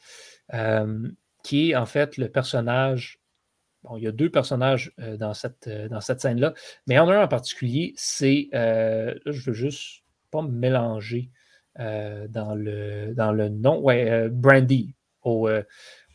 qui 1.44 1.72
est 1.72 1.76
en 1.76 1.86
fait 1.86 2.18
le 2.18 2.30
personnage 2.30 3.20
Bon, 3.84 3.98
il 3.98 4.04
y 4.04 4.08
a 4.08 4.12
deux 4.12 4.30
personnages 4.30 4.94
dans 4.98 5.34
cette, 5.34 5.68
dans 5.68 6.00
cette 6.00 6.22
scène-là, 6.22 6.54
mais 6.88 6.98
en 7.00 7.10
un 7.10 7.24
en 7.24 7.28
particulier, 7.28 7.94
c'est. 7.98 8.48
là, 8.52 9.14
je 9.26 9.50
veux 9.50 9.54
juste 9.54 10.04
pas 10.32 10.42
me 10.42 10.52
mélanger 10.52 11.30
dans, 11.78 12.56
le, 12.56 13.14
dans 13.14 13.34
le 13.34 13.50
nom. 13.50 13.80
Ouais, 13.80 14.30
Brandy. 14.30 14.96
Au, 15.24 15.50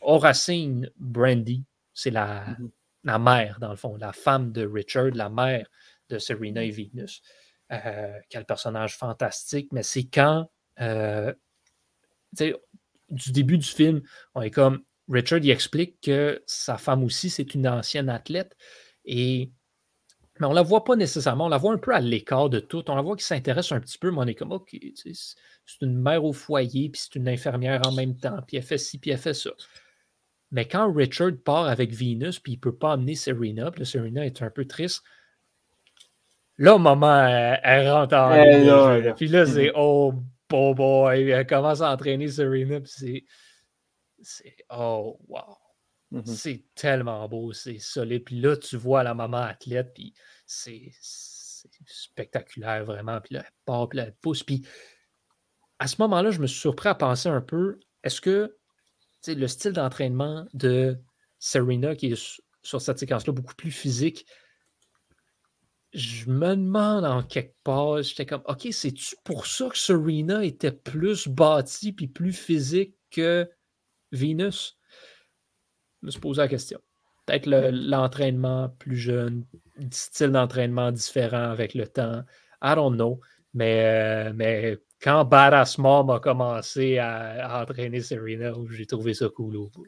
Racine 0.01 0.89
Brandy, 0.97 1.65
c'est 1.93 2.11
la, 2.11 2.45
mm-hmm. 2.45 2.69
la 3.03 3.19
mère, 3.19 3.59
dans 3.59 3.71
le 3.71 3.75
fond, 3.75 3.97
la 3.97 4.13
femme 4.13 4.51
de 4.51 4.65
Richard, 4.65 5.11
la 5.13 5.29
mère 5.29 5.67
de 6.09 6.17
Serena 6.17 6.63
et 6.63 6.71
Venus. 6.71 7.21
quel 8.29 8.45
personnage 8.45 8.97
fantastique, 8.97 9.69
mais 9.71 9.83
c'est 9.83 10.05
quand. 10.05 10.49
du 12.31 13.31
début 13.31 13.57
du 13.57 13.67
film, 13.67 14.01
on 14.35 14.41
est 14.41 14.51
comme 14.51 14.83
Richard 15.09 15.39
il 15.39 15.49
explique 15.49 16.01
que 16.01 16.43
sa 16.45 16.77
femme 16.77 17.03
aussi, 17.03 17.29
c'est 17.29 17.53
une 17.55 17.67
ancienne 17.67 18.09
athlète. 18.09 18.55
Et 19.05 19.51
mais 20.39 20.47
on 20.47 20.51
ne 20.51 20.55
la 20.55 20.61
voit 20.61 20.85
pas 20.85 20.95
nécessairement. 20.95 21.47
On 21.47 21.49
la 21.49 21.57
voit 21.57 21.73
un 21.73 21.77
peu 21.77 21.93
à 21.93 21.99
l'écart 21.99 22.49
de 22.49 22.59
tout. 22.59 22.89
On 22.89 22.95
la 22.95 23.01
voit 23.01 23.17
qui 23.17 23.25
s'intéresse 23.25 23.71
un 23.73 23.81
petit 23.81 23.97
peu, 23.97 24.09
mais 24.09 24.19
on 24.19 24.27
est 24.27 24.35
comme, 24.35 24.53
OK, 24.53 24.75
c'est 24.95 25.81
une 25.81 25.97
mère 25.97 26.23
au 26.23 26.31
foyer, 26.31 26.89
puis 26.89 27.01
c'est 27.03 27.15
une 27.15 27.27
infirmière 27.27 27.81
en 27.85 27.91
même 27.91 28.15
temps, 28.15 28.39
puis 28.47 28.57
elle 28.57 28.63
fait 28.63 28.77
ci, 28.77 28.97
puis 28.97 29.11
elle 29.11 29.17
fait 29.17 29.33
ça. 29.33 29.51
Mais 30.51 30.65
quand 30.65 30.91
Richard 30.91 31.33
part 31.43 31.67
avec 31.67 31.93
Venus, 31.93 32.39
puis 32.39 32.53
il 32.53 32.55
ne 32.55 32.61
peut 32.61 32.75
pas 32.75 32.93
amener 32.93 33.15
Serena, 33.15 33.69
puis 33.69 33.85
Serena 33.85 34.25
est 34.25 34.41
un 34.41 34.49
peu 34.49 34.65
triste, 34.65 35.03
là, 36.57 36.77
maman, 36.77 37.59
elle, 37.61 37.91
rentre 37.91 38.15
en 38.15 38.33
ligne. 38.33 39.13
Puis 39.15 39.27
là, 39.27 39.45
c'est, 39.45 39.71
oh, 39.75 40.13
boy, 40.49 41.29
elle 41.29 41.45
commence 41.45 41.81
à 41.81 41.91
entraîner 41.91 42.29
Serena, 42.29 42.79
puis 42.79 42.91
c'est 42.95 43.23
c'est 44.21 44.55
oh 44.69 45.19
wow. 45.27 45.57
Mmh 46.11 46.25
c'est 46.25 46.65
tellement 46.73 47.27
beau, 47.29 47.53
c'est 47.53 47.77
solide. 47.77 48.23
Puis 48.23 48.39
là, 48.41 48.57
tu 48.57 48.77
vois 48.77 49.03
la 49.03 49.13
maman 49.13 49.37
athlète, 49.37 49.91
puis 49.93 50.13
c'est 50.47 50.91
spectaculaire 51.85 52.83
vraiment. 52.85 53.21
Puis 53.21 53.35
là, 53.35 53.43
elle 53.45 53.53
part, 53.65 53.89
puis 53.89 53.97
là, 53.97 54.05
elle 54.05 54.15
pousse. 54.15 54.43
Puis 54.43 54.65
à 55.77 55.87
ce 55.87 55.95
moment-là, 55.99 56.31
je 56.31 56.39
me 56.39 56.47
suis 56.47 56.59
surpris 56.59 56.89
à 56.89 56.95
penser 56.95 57.29
un 57.29 57.41
peu 57.41 57.79
est-ce 58.03 58.21
que 58.21 58.55
le 59.27 59.47
style 59.47 59.73
d'entraînement 59.73 60.47
de 60.53 60.97
Serena, 61.37 61.95
qui 61.95 62.07
est 62.13 62.39
sur 62.63 62.81
cette 62.81 62.99
séquence-là 62.99 63.33
beaucoup 63.33 63.55
plus 63.55 63.71
physique, 63.71 64.25
je 65.93 66.29
me 66.29 66.55
demande 66.55 67.05
en 67.05 67.23
quelque 67.23 67.55
part, 67.63 68.01
j'étais 68.01 68.25
comme, 68.25 68.43
OK, 68.45 68.67
c'est-tu 68.71 69.15
pour 69.23 69.47
ça 69.47 69.69
que 69.69 69.77
Serena 69.77 70.43
était 70.43 70.71
plus 70.71 71.27
bâtie 71.27 71.93
puis 71.93 72.07
plus 72.07 72.33
physique 72.33 72.95
que 73.09 73.49
Venus? 74.11 74.77
Je 76.01 76.07
me 76.07 76.11
suis 76.11 76.19
posé 76.21 76.41
la 76.41 76.47
question. 76.47 76.79
Peut-être 77.25 77.47
l'entraînement 77.47 78.69
plus 78.79 78.97
jeune, 78.97 79.45
style 79.91 80.31
d'entraînement 80.31 80.91
différent 80.91 81.51
avec 81.51 81.73
le 81.73 81.87
temps. 81.87 82.23
I 82.61 82.75
don't 82.75 82.95
know. 82.95 83.19
Mais, 83.53 83.83
euh, 83.85 84.31
mais 84.33 84.77
quand 85.01 85.25
Badass 85.25 85.77
Mom 85.77 86.09
a 86.09 86.19
commencé 86.19 86.97
à, 86.97 87.61
entraîner 87.61 88.01
Serena, 88.01 88.51
j'ai 88.71 88.85
trouvé 88.85 89.13
ça 89.13 89.27
cool 89.29 89.57
au 89.57 89.69
bout. 89.69 89.85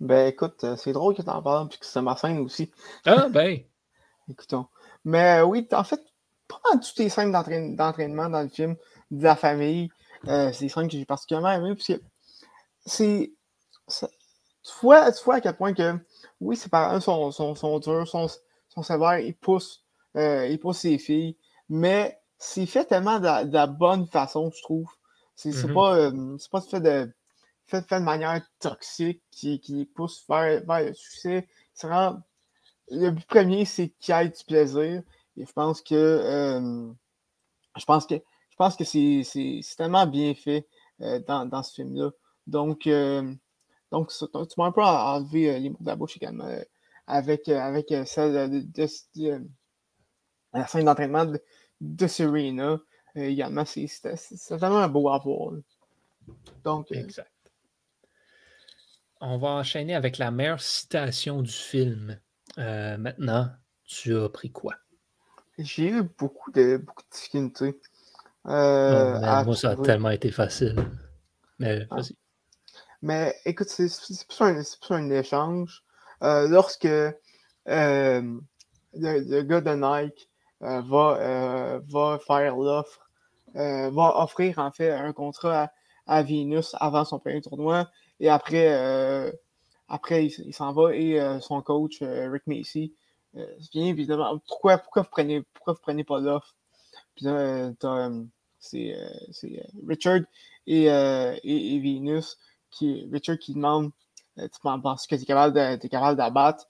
Ben 0.00 0.28
écoute, 0.28 0.64
euh, 0.64 0.76
c'est 0.76 0.92
drôle 0.92 1.14
que 1.14 1.22
tu 1.22 1.28
en 1.28 1.42
parles, 1.42 1.68
puisque 1.68 1.84
c'est 1.84 2.00
ma 2.00 2.16
scène 2.16 2.38
aussi. 2.38 2.70
Ah 3.04 3.28
ben. 3.28 3.60
Écoutons. 4.30 4.66
Mais 5.04 5.40
euh, 5.40 5.44
oui, 5.44 5.66
en 5.72 5.84
fait, 5.84 6.00
pas 6.48 6.58
toutes 6.74 6.98
les 6.98 7.08
scènes 7.08 7.32
d'entraînement 7.32 8.30
dans 8.30 8.42
le 8.42 8.48
film, 8.48 8.76
de 9.10 9.24
la 9.24 9.36
famille, 9.36 9.90
c'est 10.24 10.60
des 10.60 10.68
scènes 10.68 10.86
que 10.86 10.92
j'ai 10.92 11.04
particulièrement 11.04 11.50
aimées, 11.50 11.74
puisque 11.74 12.00
c'est 12.86 13.32
tu, 13.90 14.72
vois, 14.82 15.12
tu 15.12 15.24
vois 15.24 15.36
à 15.36 15.40
quel 15.40 15.56
point 15.56 15.74
que, 15.74 15.98
oui, 16.40 16.56
ses 16.56 16.68
parents 16.68 17.00
sont, 17.00 17.30
sont, 17.30 17.54
sont 17.54 17.78
durs, 17.78 18.08
sont, 18.08 18.28
sont 18.68 18.82
sévères, 18.82 19.18
ils 19.18 19.34
poussent, 19.34 19.84
euh, 20.16 20.46
ils 20.46 20.58
poussent 20.58 20.78
ses 20.78 20.98
filles, 20.98 21.36
mais 21.68 22.18
c'est 22.38 22.66
fait 22.66 22.84
tellement 22.84 23.18
de 23.20 23.52
la, 23.52 23.66
bonne 23.66 24.06
façon, 24.06 24.50
je 24.54 24.62
trouve. 24.62 24.90
C'est 25.34 25.50
mm-hmm. 25.50 25.74
pas, 25.74 25.96
euh, 25.96 26.36
pas 26.50 26.60
fait 26.60 26.80
de, 26.80 27.12
fait, 27.66 27.86
fait, 27.86 28.00
de 28.00 28.04
manière 28.04 28.42
toxique 28.58 29.22
qui, 29.30 29.60
qui 29.60 29.84
pousse 29.86 30.24
vers, 30.28 30.64
vers 30.64 30.86
le 30.88 30.94
succès. 30.94 31.48
C'est 31.74 31.86
vraiment. 31.86 32.22
Le 32.90 33.10
but 33.10 33.26
premier, 33.26 33.64
c'est 33.64 33.90
qu'il 34.00 34.14
y 34.14 34.18
ait 34.18 34.28
du 34.28 34.44
plaisir. 34.44 35.02
Et 35.36 35.46
je 35.46 35.52
pense 35.52 35.80
que. 35.80 35.94
Euh, 35.94 36.92
je 37.78 37.84
pense 37.84 38.06
que, 38.06 38.16
je 38.16 38.56
pense 38.56 38.76
que 38.76 38.84
c'est 38.84 39.22
tellement 39.76 40.06
bien 40.06 40.34
fait 40.34 40.66
dans, 40.98 41.46
dans, 41.46 41.62
ce 41.62 41.74
film-là. 41.74 42.10
Donc, 42.46 42.88
donc, 43.90 44.10
tu 44.10 44.26
m'as 44.56 44.66
un 44.66 44.72
peu 44.72 44.82
enlevé 44.82 45.50
euh, 45.50 45.58
les 45.58 45.70
mots 45.70 45.78
de 45.80 45.86
la 45.86 45.96
bouche 45.96 46.16
également 46.16 46.46
euh, 46.46 46.62
avec, 47.06 47.48
euh, 47.48 47.58
avec 47.58 47.92
celle 48.06 48.50
de, 48.50 49.40
la 50.52 50.66
scène 50.66 50.84
d'entraînement 50.84 51.26
de, 51.80 52.06
Serena. 52.06 52.78
également, 53.16 53.64
c'est 53.64 54.10
vraiment 54.50 54.88
beau 54.88 55.08
à 55.08 55.18
voir. 55.18 55.54
Donc, 56.62 56.92
exact. 56.92 57.30
On 59.20 59.38
va 59.38 59.48
enchaîner 59.48 59.94
avec 59.94 60.18
la 60.18 60.30
meilleure 60.30 60.60
citation 60.60 61.42
du 61.42 61.50
film. 61.50 62.18
maintenant, 62.56 63.50
tu 63.84 64.16
as 64.16 64.28
pris 64.28 64.50
quoi? 64.50 64.74
J'ai 65.58 65.90
eu 65.90 66.02
beaucoup 66.02 66.52
de, 66.52 66.78
beaucoup 66.78 67.02
de 67.02 67.10
difficultés. 67.10 67.80
Oh, 68.44 68.48
moi, 68.48 69.54
ça 69.56 69.70
a 69.70 69.76
tellement 69.76 70.10
été 70.10 70.30
facile. 70.30 70.76
Mais 71.58 71.86
ah. 71.90 71.96
vas-y. 71.96 72.16
Mais 73.02 73.34
écoute, 73.46 73.68
c'est 73.68 73.88
plus, 74.26 74.40
un, 74.42 74.62
un 74.90 75.10
échange. 75.10 75.84
Euh, 76.22 76.48
lorsque 76.48 76.84
euh, 76.84 77.12
le, 78.92 79.42
gars 79.42 79.60
de 79.60 79.70
Nike 79.70 80.28
euh, 80.62 80.82
va, 80.82 81.80
va 81.88 82.18
faire 82.18 82.56
l'offre, 82.56 83.08
va 83.54 84.22
offrir 84.22 84.58
en 84.58 84.70
fait 84.70 84.90
un 84.90 85.12
contrat 85.12 85.70
à, 86.06 86.22
Venus 86.22 86.74
avant 86.78 87.04
son 87.04 87.18
premier 87.18 87.40
tournoi, 87.40 87.88
et 88.18 88.28
après, 88.28 89.32
après 89.88 90.26
il, 90.26 90.54
s'en 90.54 90.72
va 90.72 90.94
et 90.94 91.18
son 91.40 91.62
coach, 91.62 92.02
Rick 92.02 92.46
Macy, 92.46 92.94
vient 93.72 93.86
évidemment 93.86 94.38
pourquoi, 94.46 94.78
pourquoi, 94.78 95.02
vous 95.02 95.08
prenez, 95.10 95.42
pourquoi 95.54 95.72
vous 95.72 95.80
prenez 95.80 96.04
pas 96.04 96.20
l'offre? 96.20 96.54
Puis 97.14 97.24
là, 97.24 97.70
c'est 98.58 98.94
Richard 99.88 100.20
et, 100.66 100.84
et, 100.84 101.74
et 101.74 101.80
Venus 101.80 102.36
qui, 102.70 103.08
Richard 103.12 103.38
qui 103.38 103.54
demande 103.54 103.90
euh, 104.38 104.48
Tu 104.48 104.60
penses 104.60 105.06
que 105.06 105.16
tu 105.16 105.22
es 105.22 105.88
capable 105.88 106.16
d'abattre? 106.16 106.66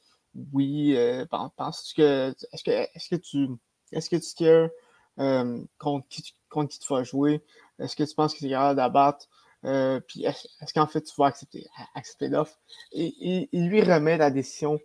Oui. 0.53 0.97
Euh, 0.97 1.27
penses 1.57 1.93
que. 1.97 2.35
Est-ce 2.53 2.65
que, 2.65 2.71
est 2.71 3.09
que 3.11 3.17
tu. 3.17 3.49
Est-ce 3.93 4.11
que 4.11 4.17
tu 4.17 4.71
euh, 5.19 5.65
contre, 5.79 6.07
qui, 6.09 6.35
contre 6.49 6.73
qui 6.73 6.79
tu 6.79 6.93
vas 6.93 7.05
jouer? 7.05 7.43
Est-ce 7.79 7.97
que 7.97 8.05
tu 8.05 8.15
penses 8.15 8.35
que 8.35 8.39
tu 8.39 8.47
es 8.47 8.51
capable 8.51 8.77
d'abattre? 8.77 9.27
Puis 9.63 10.25
est-ce, 10.25 10.73
qu'en 10.73 10.87
fait 10.87 11.03
tu 11.03 11.13
vas 11.19 11.27
accepter, 11.27 11.67
accepter 11.95 12.29
l'offre? 12.29 12.59
Et, 12.93 13.49
il 13.53 13.69
lui 13.69 13.83
remet 13.83 14.17
la 14.17 14.31
décision 14.31 14.81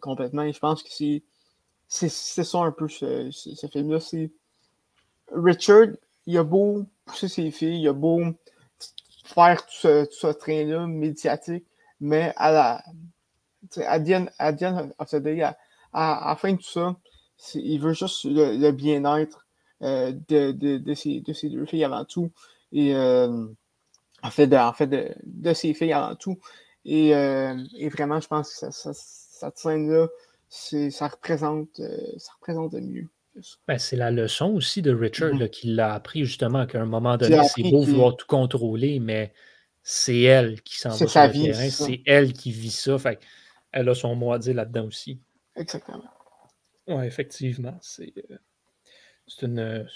complètement. 0.00 0.50
Je 0.50 0.58
pense 0.58 0.82
que 0.82 0.90
c'est. 0.90 1.22
Ça 1.88 2.58
un 2.58 2.72
peu 2.72 2.88
ce, 2.88 3.30
ce, 3.30 3.66
film-là. 3.66 4.00
C'est 4.00 4.30
Richard, 5.32 5.88
il 6.26 6.36
a 6.36 6.44
beau 6.44 6.84
pousser 7.06 7.28
ses 7.28 7.50
filles, 7.50 7.80
il 7.80 7.88
a 7.88 7.92
beau 7.92 8.20
faire 9.28 9.64
tout 9.66 9.72
ce, 10.10 10.32
train-là 10.32 10.86
médiatique, 10.86 11.64
mais 12.00 12.32
à 12.36 12.52
la 12.52 12.82
à 13.84 13.98
Diane, 13.98 14.30
à, 14.38 14.52
Diane 14.52 14.92
à, 14.98 16.24
la 16.28 16.36
fin 16.36 16.52
de 16.52 16.56
tout 16.56 16.62
ça, 16.62 16.96
il 17.54 17.78
veut 17.80 17.92
juste 17.92 18.24
le, 18.24 18.70
bien-être 18.70 19.46
euh, 19.82 20.12
de, 20.28 20.52
de, 20.52 20.78
de, 20.78 20.94
ces, 20.94 21.20
de, 21.20 21.32
ces, 21.32 21.48
deux 21.50 21.66
filles 21.66 21.84
avant 21.84 22.04
tout. 22.04 22.30
Et 22.72 22.94
euh, 22.94 23.46
en 24.22 24.30
fait, 24.30 24.46
de, 24.46 24.56
en 24.56 24.72
fait 24.72 24.86
de, 24.86 25.52
ces 25.54 25.74
filles 25.74 25.92
avant 25.92 26.14
tout. 26.14 26.38
Et, 26.84 27.14
euh, 27.14 27.56
et 27.76 27.88
vraiment, 27.88 28.20
je 28.20 28.28
pense 28.28 28.54
que 28.54 28.70
ça, 28.70 28.92
cette 28.92 29.58
scène-là, 29.58 30.06
ça 30.48 31.08
représente, 31.08 31.80
ça 32.16 32.32
représente 32.38 32.72
le 32.72 32.80
mieux. 32.80 33.08
Ben, 33.66 33.78
c'est 33.78 33.96
la 33.96 34.10
leçon 34.10 34.46
aussi 34.52 34.82
de 34.82 34.92
Richard 34.92 35.34
mmh 35.34 35.48
qui 35.48 35.68
l'a 35.68 35.94
appris 35.94 36.24
justement 36.24 36.66
qu'à 36.66 36.80
un 36.80 36.86
moment 36.86 37.16
donné, 37.16 37.40
c'est 37.54 37.62
beau 37.62 37.82
vouloir 37.82 38.16
tout 38.16 38.26
contrôler, 38.26 39.00
mais 39.00 39.32
c'est 39.82 40.20
elle 40.20 40.60
qui 40.62 40.78
s'en 40.78 40.90
va 40.90 40.96
sur 40.96 41.06
le 41.06 41.32
terrain, 41.32 41.70
c'est 41.70 42.02
elle 42.06 42.32
qui 42.32 42.50
vit 42.52 42.70
ça. 42.70 42.98
Fait 42.98 43.18
elle 43.72 43.88
a 43.88 43.94
son 43.94 44.14
mot 44.14 44.32
à 44.32 44.38
dire 44.38 44.54
là-dedans 44.54 44.86
aussi. 44.86 45.20
Exactement. 45.56 46.04
Oui, 46.86 47.04
effectivement. 47.04 47.76
C'est 47.82 48.12
euh, 48.30 48.36
une, 49.42 49.86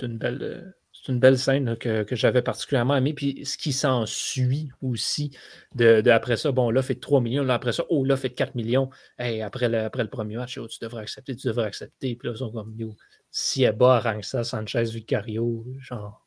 une, 0.00 0.18
belle, 0.18 0.74
une 1.10 1.18
belle 1.18 1.38
scène 1.38 1.76
que, 1.76 2.04
j'avais 2.12 2.42
particulièrement 2.42 2.96
aimé. 2.96 3.12
Puis 3.12 3.44
ce 3.44 3.58
qui 3.58 3.72
s'ensuit 3.72 4.70
aussi, 4.82 5.36
de, 5.74 6.08
après 6.10 6.36
ça, 6.36 6.52
bon, 6.52 6.70
là, 6.70 6.82
fait 6.82 6.94
3 6.94 7.20
millions. 7.20 7.44
Là, 7.44 7.54
après 7.54 7.72
ça, 7.72 7.84
oh, 7.90 8.04
là, 8.04 8.16
fait 8.16 8.30
4 8.30 8.54
millions. 8.54 8.90
Hey, 9.18 9.42
après, 9.42 9.68
le, 9.68 9.80
après 9.80 10.02
le 10.02 10.10
premier 10.10 10.36
match, 10.36 10.58
oh, 10.58 10.66
tu 10.68 10.78
devrais 10.80 11.02
accepter, 11.02 11.36
tu 11.36 11.46
devrais 11.48 11.66
accepter. 11.66 12.16
Puis 12.16 12.28
là, 12.28 12.34
ils 12.34 12.38
sont 12.38 12.50
comme, 12.50 12.74
yo, 12.76 12.96
si 13.30 13.62
elle 13.62 13.76
bat 13.76 14.02
ça, 14.22 14.44
Sanchez, 14.44 14.84
Vicario, 14.84 15.64
genre. 15.80 16.26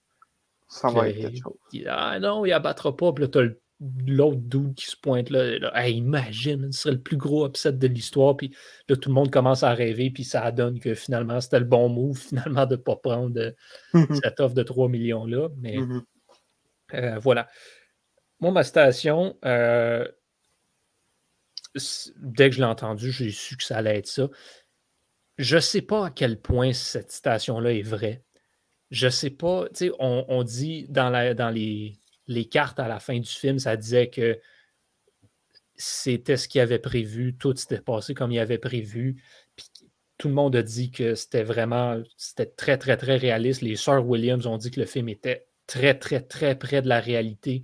Ça 0.68 0.90
va 0.90 1.10
être 1.10 1.20
quelque 1.20 1.38
chose. 1.38 1.86
ah 1.88 2.20
non, 2.20 2.46
il 2.46 2.52
abattra 2.52 2.96
pas. 2.96 3.14
Puis 3.14 3.24
là, 3.24 3.28
t'as 3.28 3.44
l'autre 4.06 4.40
dude 4.42 4.76
qui 4.76 4.86
se 4.86 4.96
pointe 4.96 5.30
là. 5.30 5.88
imagine, 5.88 6.72
ce 6.72 6.82
serait 6.82 6.96
le 6.96 7.02
plus 7.02 7.18
gros 7.18 7.48
upset 7.48 7.74
de 7.74 7.88
l'histoire. 7.88 8.38
Puis 8.38 8.56
là, 8.88 8.96
tout 8.96 9.10
le 9.10 9.16
monde 9.16 9.32
commence 9.32 9.64
à 9.64 9.74
rêver. 9.74 10.10
Puis 10.10 10.24
ça 10.24 10.52
donne 10.52 10.80
que 10.80 10.94
finalement, 10.94 11.42
c'était 11.42 11.60
le 11.60 11.66
bon 11.66 11.90
move, 11.90 12.18
finalement, 12.30 12.66
de 12.66 12.76
ne 12.76 12.82
pas 12.82 12.96
prendre 12.96 13.40
euh, 13.40 14.06
cette 14.22 14.40
offre 14.40 14.56
de 14.56 14.64
3 14.64 14.90
millions-là. 14.90 15.50
Mais 15.58 15.78
mm-hmm. 15.78 16.02
euh, 16.96 17.20
voilà. 17.20 17.48
Moi, 18.40 18.52
ma 18.52 18.64
station, 18.64 19.38
euh, 19.46 20.08
dès 22.18 22.50
que 22.50 22.56
je 22.56 22.60
l'ai 22.60 22.68
entendu, 22.68 23.12
j'ai 23.12 23.32
su 23.32 23.58
que 23.58 23.64
ça 23.64 23.78
allait 23.78 24.00
être 24.00 24.08
ça. 24.08 24.30
Je 25.38 25.56
ne 25.56 25.62
sais 25.62 25.82
pas 25.82 26.08
à 26.08 26.10
quel 26.12 26.40
point 26.40 26.74
cette 26.74 27.12
citation-là 27.12 27.74
est 27.74 27.82
vraie. 27.82 28.24
Je 28.92 29.08
ne 29.08 29.12
sais 29.12 29.32
pas, 29.32 29.68
tu 29.70 29.88
sais, 29.88 29.92
on, 29.98 30.44
dit 30.44 30.86
dans, 30.90 31.10
la, 31.10 31.34
dans 31.34 31.50
les, 31.50 31.96
les, 32.28 32.46
cartes 32.46 32.80
à 32.80 32.88
la 32.88 33.00
fin 33.00 33.20
du 33.20 33.30
film, 33.30 33.60
ça 33.60 33.78
disait 33.78 34.10
que 34.10 34.40
c'était 35.76 36.38
ce 36.38 36.48
qu'il 36.48 36.62
avait 36.62 36.80
prévu, 36.80 37.36
tout 37.36 37.56
s'était 37.56 37.82
passé 37.82 38.14
comme 38.14 38.32
il 38.32 38.40
avait 38.40 38.58
prévu. 38.58 39.24
Tout 40.18 40.28
le 40.28 40.34
monde 40.34 40.56
a 40.56 40.64
dit 40.64 40.92
que 40.92 41.16
c'était 41.16 41.44
vraiment, 41.44 42.02
c'était 42.16 42.46
très, 42.46 42.78
très, 42.78 42.98
très 42.98 43.18
réaliste. 43.18 43.62
Les 43.62 43.76
sœurs 43.76 44.08
Williams 44.08 44.46
ont 44.46 44.58
dit 44.58 44.72
que 44.72 44.80
le 44.80 44.86
film 44.86 45.10
était 45.10 45.48
très, 45.68 45.98
très, 45.98 46.22
très 46.22 46.58
près 46.58 46.82
de 46.82 46.88
la 46.88 47.00
réalité. 47.00 47.64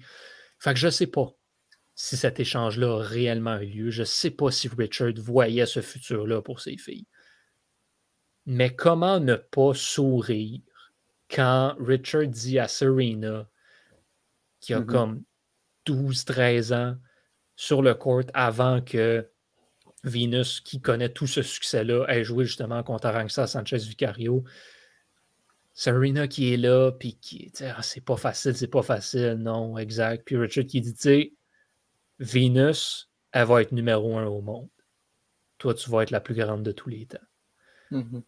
Fait 0.59 0.73
que 0.73 0.79
je 0.79 0.87
ne 0.87 0.91
sais 0.91 1.07
pas 1.07 1.33
si 1.95 2.17
cet 2.17 2.39
échange-là 2.39 2.99
a 2.99 3.03
réellement 3.03 3.57
eu 3.59 3.65
lieu. 3.65 3.89
Je 3.91 4.01
ne 4.01 4.05
sais 4.05 4.31
pas 4.31 4.51
si 4.51 4.67
Richard 4.67 5.13
voyait 5.17 5.65
ce 5.65 5.81
futur-là 5.81 6.41
pour 6.41 6.61
ses 6.61 6.77
filles. 6.77 7.07
Mais 8.45 8.73
comment 8.75 9.19
ne 9.19 9.35
pas 9.35 9.73
sourire 9.73 10.61
quand 11.29 11.75
Richard 11.79 12.27
dit 12.27 12.57
à 12.57 12.67
Serena, 12.67 13.47
qui 14.59 14.73
a 14.73 14.79
mm-hmm. 14.79 14.85
comme 14.85 15.23
12-13 15.87 16.73
ans 16.73 16.97
sur 17.55 17.81
le 17.81 17.93
court 17.93 18.23
avant 18.33 18.81
que 18.81 19.29
Venus, 20.03 20.61
qui 20.61 20.79
connaît 20.79 21.09
tout 21.09 21.27
ce 21.27 21.41
succès-là, 21.41 22.05
ait 22.07 22.23
joué 22.23 22.45
justement 22.45 22.83
contre 22.83 23.07
Arantxa 23.07 23.47
Sanchez 23.47 23.77
Vicario. 23.77 24.43
Serena 25.73 26.27
qui 26.27 26.53
est 26.53 26.57
là, 26.57 26.91
puis 26.91 27.17
qui 27.19 27.51
dit 27.53 27.63
ah, 27.65 27.81
c'est 27.81 28.03
pas 28.03 28.17
facile, 28.17 28.55
c'est 28.55 28.67
pas 28.67 28.81
facile, 28.81 29.35
non, 29.39 29.77
exact. 29.77 30.23
Puis 30.25 30.37
Richard 30.37 30.65
qui 30.65 30.81
dit 30.81 30.93
tu 30.93 31.01
sais, 31.01 31.33
Venus, 32.19 33.09
elle 33.31 33.45
va 33.45 33.61
être 33.61 33.71
numéro 33.71 34.17
un 34.17 34.25
au 34.25 34.41
monde. 34.41 34.69
Toi, 35.57 35.73
tu 35.73 35.89
vas 35.89 36.03
être 36.03 36.11
la 36.11 36.21
plus 36.21 36.35
grande 36.35 36.63
de 36.63 36.71
tous 36.71 36.89
les 36.89 37.05
temps. 37.05 37.17
Mm-hmm 37.91 38.23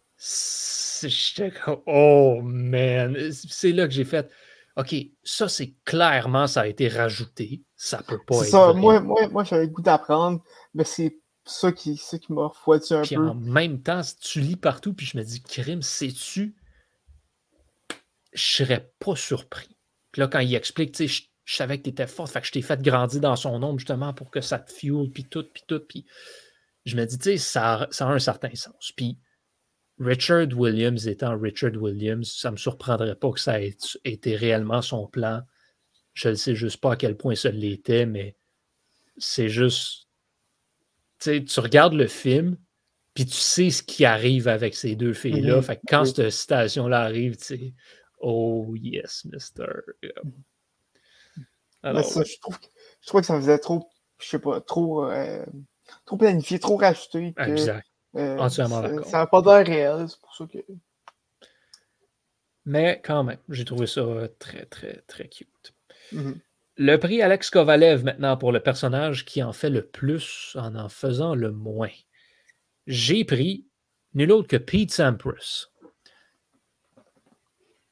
oh 1.87 2.41
man, 2.43 3.31
c'est 3.31 3.71
là 3.71 3.87
que 3.87 3.93
j'ai 3.93 4.05
fait. 4.05 4.29
OK, 4.77 4.95
ça, 5.23 5.49
c'est 5.49 5.75
clairement, 5.83 6.47
ça 6.47 6.61
a 6.61 6.67
été 6.67 6.87
rajouté. 6.87 7.63
Ça 7.75 8.01
peut 8.03 8.19
pas 8.25 8.37
être. 8.37 8.51
Ça, 8.51 8.73
moi, 8.73 8.99
moi, 9.01 9.27
moi 9.27 9.43
j'avais 9.43 9.65
le 9.65 9.71
goût 9.71 9.81
d'apprendre, 9.81 10.41
mais 10.73 10.83
c'est 10.83 11.17
ça 11.45 11.71
qui, 11.71 11.97
qui 11.97 12.33
m'a 12.33 12.47
refroidi 12.47 12.93
un 12.93 13.01
puis 13.01 13.15
peu. 13.15 13.27
En 13.27 13.35
même 13.35 13.81
temps, 13.81 14.01
tu 14.21 14.39
lis 14.39 14.55
partout, 14.55 14.93
puis 14.93 15.05
je 15.05 15.17
me 15.17 15.23
dis, 15.23 15.41
crime, 15.41 15.81
sais-tu? 15.81 16.55
Je 18.33 18.43
serais 18.43 18.93
pas 18.99 19.15
surpris. 19.15 19.75
Puis 20.11 20.21
là, 20.21 20.27
quand 20.27 20.39
il 20.39 20.55
explique, 20.55 20.93
tu 20.93 21.07
sais, 21.07 21.25
je, 21.45 21.55
savais 21.55 21.77
que 21.77 21.83
tu 21.83 21.89
étais 21.89 22.07
forte, 22.07 22.31
fait 22.31 22.39
que 22.39 22.47
je 22.47 22.53
t'ai 22.53 22.61
fait 22.61 22.81
grandir 22.81 23.19
dans 23.19 23.35
son 23.35 23.61
ombre 23.61 23.79
justement 23.79 24.13
pour 24.13 24.31
que 24.31 24.39
ça 24.39 24.59
te 24.59 24.71
fuel, 24.71 25.09
puis 25.13 25.25
tout, 25.25 25.45
puis 25.53 25.63
tout. 25.67 25.81
Puis 25.81 26.05
je 26.85 26.95
me 26.95 27.05
dis, 27.05 27.17
tu 27.17 27.31
sais, 27.31 27.37
ça, 27.37 27.87
ça 27.91 28.07
a 28.07 28.11
un 28.11 28.19
certain 28.19 28.55
sens. 28.55 28.93
Puis 28.95 29.17
Richard 30.01 30.47
Williams 30.57 31.07
étant 31.07 31.37
Richard 31.37 31.75
Williams, 31.75 32.31
ça 32.31 32.49
ne 32.49 32.53
me 32.53 32.57
surprendrait 32.57 33.15
pas 33.15 33.31
que 33.31 33.39
ça 33.39 33.61
ait 33.61 33.75
été 34.03 34.35
réellement 34.35 34.81
son 34.81 35.07
plan. 35.07 35.41
Je 36.13 36.29
ne 36.29 36.35
sais 36.35 36.55
juste 36.55 36.81
pas 36.81 36.93
à 36.93 36.95
quel 36.95 37.15
point 37.15 37.35
ça 37.35 37.51
l'était, 37.51 38.05
mais 38.05 38.35
c'est 39.17 39.49
juste. 39.49 40.07
Tu 41.19 41.59
regardes 41.59 41.93
le 41.93 42.07
film, 42.07 42.57
puis 43.13 43.25
tu 43.25 43.35
sais 43.35 43.69
ce 43.69 43.83
qui 43.83 44.03
arrive 44.03 44.47
avec 44.47 44.75
ces 44.75 44.95
deux 44.95 45.13
filles-là. 45.13 45.59
Mm-hmm. 45.59 45.63
Fait 45.63 45.79
quand 45.87 46.05
cette 46.05 46.31
citation-là 46.31 47.01
arrive, 47.01 47.37
tu 47.37 47.43
sais, 47.43 47.73
oh 48.19 48.73
yes, 48.75 49.25
mister. 49.25 49.65
Alors, 51.83 52.03
je, 52.03 52.39
trouve, 52.39 52.57
je 53.01 53.07
trouve 53.07 53.21
que 53.21 53.27
ça 53.27 53.35
faisait 53.37 53.59
trop, 53.59 53.87
je 54.19 54.27
sais 54.27 54.39
pas, 54.39 54.61
trop, 54.61 55.05
euh, 55.05 55.45
trop 56.05 56.17
planifié, 56.17 56.59
trop 56.59 56.77
rajouté. 56.77 57.33
Exact. 57.37 57.90
Euh, 58.15 58.49
ça 58.49 58.67
n'a 58.67 59.27
pas 59.27 59.41
d'air 59.41 59.65
réel, 59.65 60.09
c'est 60.09 60.19
pour 60.19 60.35
ça 60.35 60.45
que. 60.45 60.59
Mais 62.65 63.01
quand 63.03 63.23
même, 63.23 63.39
j'ai 63.49 63.65
trouvé 63.65 63.87
ça 63.87 64.03
très, 64.37 64.65
très, 64.65 65.01
très 65.07 65.27
cute. 65.27 65.73
Mm-hmm. 66.13 66.35
Le 66.77 66.97
prix 66.97 67.21
Alex 67.21 67.49
Kovalev 67.49 68.03
maintenant 68.03 68.37
pour 68.37 68.51
le 68.51 68.59
personnage 68.59 69.25
qui 69.25 69.43
en 69.43 69.53
fait 69.53 69.69
le 69.69 69.85
plus 69.85 70.55
en 70.59 70.75
en 70.75 70.89
faisant 70.89 71.35
le 71.35 71.51
moins. 71.51 71.91
J'ai 72.87 73.23
pris 73.23 73.65
nul 74.13 74.31
autre 74.31 74.47
que 74.47 74.57
Pete 74.57 74.91
Sampras. 74.91 75.67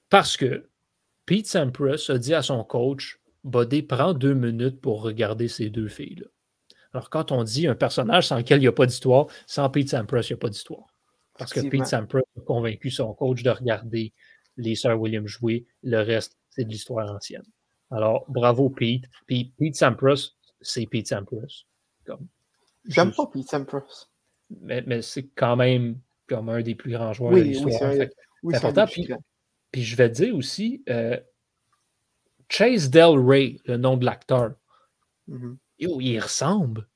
Parce 0.09 0.37
que 0.37 0.69
Pete 1.25 1.47
Sampras 1.47 2.09
a 2.09 2.17
dit 2.17 2.33
à 2.33 2.41
son 2.41 2.63
coach 2.63 3.19
Buddy, 3.43 3.83
prends 3.83 4.13
deux 4.13 4.33
minutes 4.33 4.81
pour 4.81 5.01
regarder 5.01 5.47
ces 5.47 5.69
deux 5.69 5.87
filles-là. 5.87 6.27
Alors, 6.93 7.09
quand 7.09 7.31
on 7.31 7.43
dit 7.43 7.67
un 7.67 7.75
personnage 7.75 8.27
sans 8.27 8.37
lequel 8.37 8.59
il 8.59 8.61
n'y 8.61 8.67
a 8.67 8.71
pas 8.71 8.85
d'histoire, 8.85 9.27
sans 9.45 9.69
Pete 9.69 9.89
Sampras, 9.89 10.21
il 10.29 10.33
n'y 10.33 10.35
a 10.35 10.37
pas 10.37 10.49
d'histoire. 10.49 10.87
Parce 11.37 11.53
que 11.53 11.61
Pete 11.61 11.85
Sampras 11.85 12.21
a 12.37 12.41
convaincu 12.41 12.89
son 12.89 13.13
coach 13.13 13.43
de 13.43 13.49
regarder 13.49 14.13
les 14.57 14.75
sœurs 14.75 14.99
Williams 14.99 15.27
jouer. 15.27 15.65
Le 15.83 16.01
reste, 16.01 16.37
c'est 16.49 16.65
de 16.65 16.69
l'histoire 16.69 17.09
ancienne. 17.11 17.45
Alors, 17.91 18.25
bravo 18.27 18.69
Pete. 18.69 19.05
Puis 19.27 19.53
Pete 19.57 19.75
Sampras, 19.75 20.31
c'est 20.61 20.85
Pete 20.87 21.07
Sampras. 21.07 21.65
J'aime 22.85 23.13
pas 23.13 23.27
Pete 23.27 23.47
Sampras. 23.47 24.07
Mais, 24.49 25.01
c'est 25.01 25.27
quand 25.35 25.55
même 25.55 25.99
comme 26.27 26.49
un 26.49 26.61
des 26.61 26.75
plus 26.75 26.91
grands 26.91 27.13
joueurs 27.13 27.33
de 27.33 27.41
l'histoire. 27.41 27.93
Oui, 28.43 28.53
c'est 28.53 28.65
important. 28.65 28.85
Puis, 29.71 29.83
je 29.83 29.95
vais 29.95 30.09
dire 30.09 30.35
aussi, 30.35 30.83
euh, 30.89 31.19
Chase 32.49 32.89
Del 32.89 33.19
Rey, 33.19 33.57
le 33.65 33.77
nom 33.77 33.95
de 33.95 34.05
l'acteur. 34.05 34.55
Il 35.79 36.19
ressemble. 36.19 36.87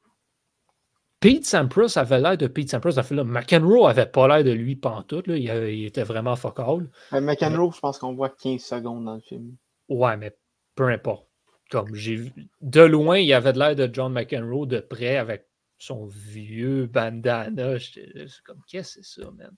Pete 1.20 1.46
Sampras 1.46 1.94
avait 1.96 2.20
l'air 2.20 2.38
de 2.38 2.48
Pete 2.48 2.70
Sampras. 2.70 3.02
Là, 3.12 3.24
McEnroe 3.24 3.88
avait 3.88 4.06
pas 4.06 4.28
l'air 4.28 4.44
de 4.44 4.52
lui 4.52 4.76
pantoute. 4.76 5.28
Là. 5.28 5.38
Il, 5.38 5.86
était 5.86 6.04
vraiment 6.04 6.36
focal. 6.36 6.90
McEnroe, 7.14 7.72
je 7.74 7.80
pense 7.80 7.98
qu'on 7.98 8.14
voit 8.14 8.30
15 8.30 8.62
secondes 8.62 9.06
dans 9.06 9.16
le 9.16 9.22
film. 9.22 9.56
Ouais, 9.88 10.18
mais 10.18 10.36
peu 10.76 10.90
importe. 10.90 11.28
Comme 11.72 11.96
j'ai 11.96 12.16
vu, 12.16 12.34
de 12.62 12.82
loin, 12.82 13.18
il 13.18 13.34
avait 13.34 13.54
l'air 13.54 13.76
de 13.76 13.90
John 13.92 14.12
McEnroe, 14.12 14.68
de 14.68 14.80
près, 14.80 15.16
avec 15.16 15.48
son 15.78 16.06
vieux 16.08 16.88
bandana. 16.88 17.80
C'est 17.80 18.28
comme, 18.46 18.60
qu'est-ce 18.68 19.00
que 19.00 19.04
c'est 19.06 19.22
ça, 19.22 19.32
man? 19.32 19.56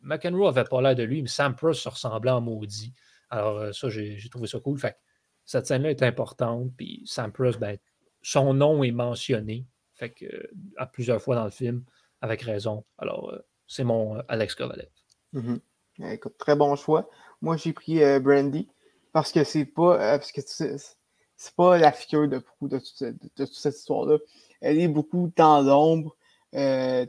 McEnroe 0.00 0.48
avait 0.48 0.64
pas 0.64 0.82
l'air 0.82 0.96
de 0.96 1.04
lui, 1.04 1.22
mais 1.22 1.28
Sampras 1.28 1.74
se 1.74 1.88
ressemblait 1.88 2.32
en 2.32 2.40
maudit. 2.40 2.92
Alors, 3.30 3.58
euh, 3.58 3.72
ça, 3.72 3.88
j'ai 3.88 4.28
trouvé 4.28 4.48
ça 4.48 4.58
cool. 4.58 4.78
Fait 4.78 4.96
cette 5.44 5.66
scène-là 5.66 5.90
est 5.90 6.02
importante. 6.02 6.72
Puis 6.76 7.02
Sampras, 7.06 7.56
ben, 7.58 7.78
son 8.22 8.54
nom 8.54 8.82
est 8.82 8.92
mentionné 8.92 9.66
fait 9.94 10.10
que, 10.10 10.50
à 10.76 10.86
plusieurs 10.86 11.20
fois 11.20 11.36
dans 11.36 11.44
le 11.44 11.50
film, 11.50 11.84
avec 12.20 12.42
raison. 12.42 12.84
Alors, 12.98 13.30
euh, 13.30 13.38
c'est 13.66 13.84
mon 13.84 14.16
euh, 14.16 14.22
Alex 14.28 14.54
Kovalev. 14.54 14.88
Mm-hmm. 15.34 16.12
Écoute, 16.12 16.38
très 16.38 16.56
bon 16.56 16.74
choix. 16.76 17.10
Moi, 17.40 17.56
j'ai 17.56 17.72
pris 17.72 18.02
euh, 18.02 18.20
Brandy 18.20 18.68
parce 19.12 19.32
que 19.32 19.44
c'est 19.44 19.66
pas 19.66 19.98
parce 20.18 20.32
que 20.32 20.40
c'est 20.40 21.54
pas 21.56 21.76
la 21.76 21.92
figure 21.92 22.28
de 22.28 22.42
de, 22.62 23.28
toute 23.36 23.54
cette 23.54 23.76
histoire-là. 23.76 24.18
Elle 24.60 24.80
est 24.80 24.88
beaucoup 24.88 25.30
dans 25.36 25.60
l'ombre 25.60 26.16
de 26.52 27.06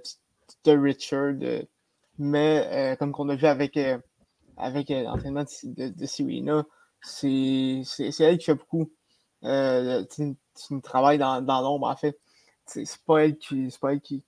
Richard, 0.66 1.36
mais 2.18 2.96
comme 3.00 3.14
on 3.18 3.30
a 3.30 3.36
vu 3.36 3.46
avec, 3.46 3.80
avec 4.58 4.90
l'entraînement 4.90 5.46
de, 5.64 5.90
de, 5.90 6.06
Serena, 6.06 6.66
c'est 7.02 7.84
elle 8.20 8.38
qui 8.38 8.46
fait 8.46 8.56
beaucoup 8.56 8.92
tu 10.56 10.82
travailles 10.82 11.18
dans, 11.18 11.42
dans 11.42 11.62
l'ombre, 11.62 11.88
en 11.88 11.96
fait. 11.96 12.20
C'est 12.66 12.86
pas 13.06 13.26
elle, 13.26 13.38
qui, 13.38 13.70
pas 13.80 13.94
elle 13.94 14.02
qui, 14.02 14.24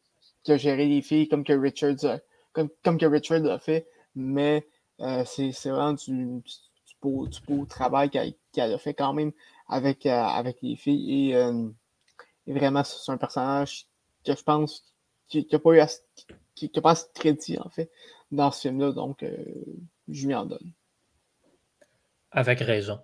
a 0.48 0.58
géré 0.58 0.86
les 0.88 1.02
filles 1.02 1.28
comme 1.28 1.44
que 1.44 1.54
Richard 1.54 1.96
a, 2.04 2.20
comme, 2.54 2.70
comme 2.84 2.98
que 2.98 3.06
Richard 3.06 3.40
l'a 3.40 3.60
fait, 3.60 3.88
mais 4.16 4.68
euh, 5.02 5.24
c'est 5.26 5.52
vraiment 5.66 5.94
du, 5.94 6.42
beau, 7.02 7.28
du, 7.28 7.40
beau, 7.42 7.66
travail 7.66 8.10
qu'elle 8.10 8.74
a 8.74 8.78
fait 8.78 8.94
quand 8.94 9.14
même 9.14 9.32
avec, 9.68 10.06
euh, 10.06 10.12
avec 10.12 10.58
les 10.62 10.76
filles. 10.76 11.30
Et, 11.30 11.36
euh, 11.36 11.70
et 12.48 12.54
vraiment, 12.54 12.84
c'est 12.84 13.12
un 13.12 13.18
personnage 13.18 13.88
que 14.26 14.36
je 14.36 14.44
pense 14.44 14.84
qui 15.28 15.48
n'a 15.52 15.60
pas 15.60 15.74
eu 15.74 15.82
qui, 16.54 16.70
qui 16.70 16.82
pas 16.82 16.92
assez 16.92 17.08
de 17.08 17.20
crédit, 17.20 17.58
en 17.60 17.70
fait, 17.70 17.92
dans 18.32 18.52
ce 18.52 18.62
film-là. 18.62 18.92
Donc, 18.92 19.26
je 20.08 20.28
lui 20.28 20.36
en 20.36 20.46
donne. 20.46 20.72
Avec 22.32 22.60
raison. 22.60 23.00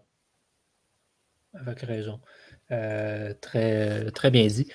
Avec 1.53 1.81
raison. 1.81 2.19
Euh, 2.71 3.33
très, 3.41 4.09
très 4.11 4.31
bien 4.31 4.47
dit. 4.47 4.71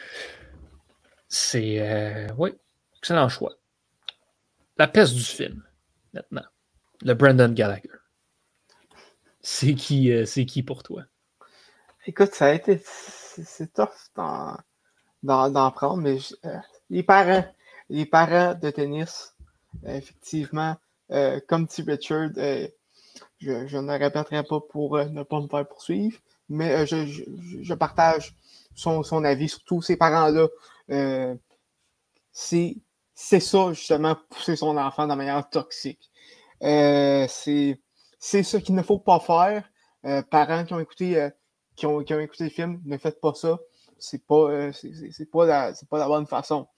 C'est. 1.28 1.80
Euh, 1.80 2.28
oui, 2.37 2.50
excellent 2.98 3.28
choix. 3.28 3.54
La 4.76 4.87
peste 4.87 5.14
du 5.14 5.22
film, 5.22 5.62
maintenant. 6.12 6.44
Le 7.02 7.14
Brandon 7.14 7.48
Gallagher. 7.48 7.90
C'est 9.40 9.74
qui, 9.74 10.12
euh, 10.12 10.26
c'est 10.26 10.44
qui 10.44 10.62
pour 10.62 10.82
toi? 10.82 11.04
Écoute, 12.06 12.35
ça 12.35 12.46
a 12.46 12.52
été. 12.52 12.80
C'est 12.85 13.72
tough 13.72 13.88
d'en 15.22 15.70
prendre, 15.70 15.96
mais 16.02 16.18
les 16.90 17.02
parents, 17.02 17.44
les 17.88 18.06
parents 18.06 18.54
de 18.54 18.70
tennis, 18.70 19.35
effectivement, 19.85 20.76
comme 21.46 21.66
T. 21.68 21.82
Richard, 21.82 22.30
je, 23.38 23.76
ne 23.76 23.98
répéterai 23.98 24.42
pas 24.42 24.61
pour 24.61 24.96
ne 24.98 25.22
pas 25.22 25.40
me 25.40 25.48
faire 25.48 25.68
poursuivre, 25.68 26.18
mais 26.48 26.87
je, 26.87 27.74
partage 27.74 28.35
son, 28.74 29.02
son, 29.02 29.24
avis 29.24 29.48
sur 29.48 29.62
tous 29.64 29.82
ces 29.82 29.96
parents-là. 29.96 30.48
c'est 32.32 32.76
c'est 33.16 33.40
ça, 33.40 33.72
justement, 33.72 34.14
pousser 34.28 34.56
son 34.56 34.76
enfant 34.76 35.09
de 35.09 35.14
manière 35.14 35.48
toxique. 35.48 36.11
Euh, 36.62 37.26
c'est 37.28 38.42
ça 38.42 38.61
qu'il 38.61 38.74
ne 38.74 38.82
faut 38.82 38.98
pas 38.98 39.18
faire. 39.20 39.68
Euh, 40.04 40.22
parents 40.22 40.64
qui 40.64 40.74
ont 40.74 40.80
écouté 40.80 41.18
euh, 41.20 41.30
qui, 41.76 41.87
ont, 41.87 42.04
qui, 42.04 42.12
ont, 42.14 42.20
écouté 42.20 42.44
le 42.44 42.50
film, 42.50 42.80
ne 42.85 42.98
faites 42.98 43.20
pas 43.20 43.32
ça. 43.35 43.59
C'est 43.98 44.24
pas, 44.26 44.70
pas, 45.32 45.46
la, 45.46 45.72
pas 45.88 45.98
la 45.98 46.06
bonne 46.06 46.26
façon. 46.26 46.68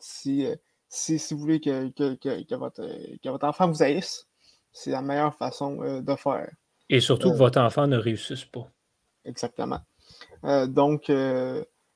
si, 0.00 0.46
si, 0.88 1.18
si, 1.20 1.34
vous 1.34 1.40
voulez 1.40 1.60
que, 1.60 1.88
que, 1.90 2.42
que, 2.42 2.54
votre, 2.56 2.82
que 3.22 3.28
votre 3.28 3.46
enfant 3.46 3.70
vous 3.70 3.84
haïsse, 3.84 4.26
c'est 4.72 4.90
la 4.90 5.02
meilleure 5.02 5.36
façon 5.36 6.00
de 6.00 6.16
faire. 6.16 6.50
Et 6.88 7.00
surtout 7.00 7.30
que 7.32 7.36
votre 7.36 7.60
enfant 7.60 7.86
ne 7.86 7.96
réussisse 7.96 8.44
pas. 8.44 8.70
Exactement. 9.24 9.80
donc, 10.42 11.10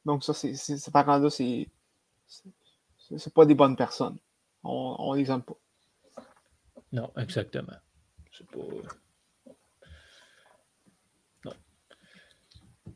donc, 0.04 0.24
ça, 0.24 0.34
c'est, 0.34 0.54
ces 0.54 0.90
parents-là, 0.90 1.30
c'est 1.30 1.68
c'est 3.16 3.34
pas 3.34 3.44
des 3.44 3.54
bonnes 3.54 3.76
personnes. 3.76 4.18
On, 4.62 4.96
on 4.98 5.14
les 5.14 5.30
aime 5.30 5.42
pas. 5.42 5.56
Non, 6.92 7.10
exactement. 7.16 7.76
C'est 8.32 8.46
pas. 8.46 8.58
Non. 11.44 11.52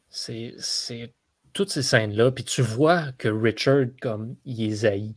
C'est. 0.09 1.15
Toutes 1.53 1.71
ces 1.71 1.83
scènes-là, 1.83 2.33
puis 2.33 2.43
tu 2.43 2.63
vois 2.63 3.13
que 3.13 3.29
Richard, 3.29 3.87
comme, 4.03 4.35
il 4.45 4.61
est 4.61 4.85
haï. 4.85 5.15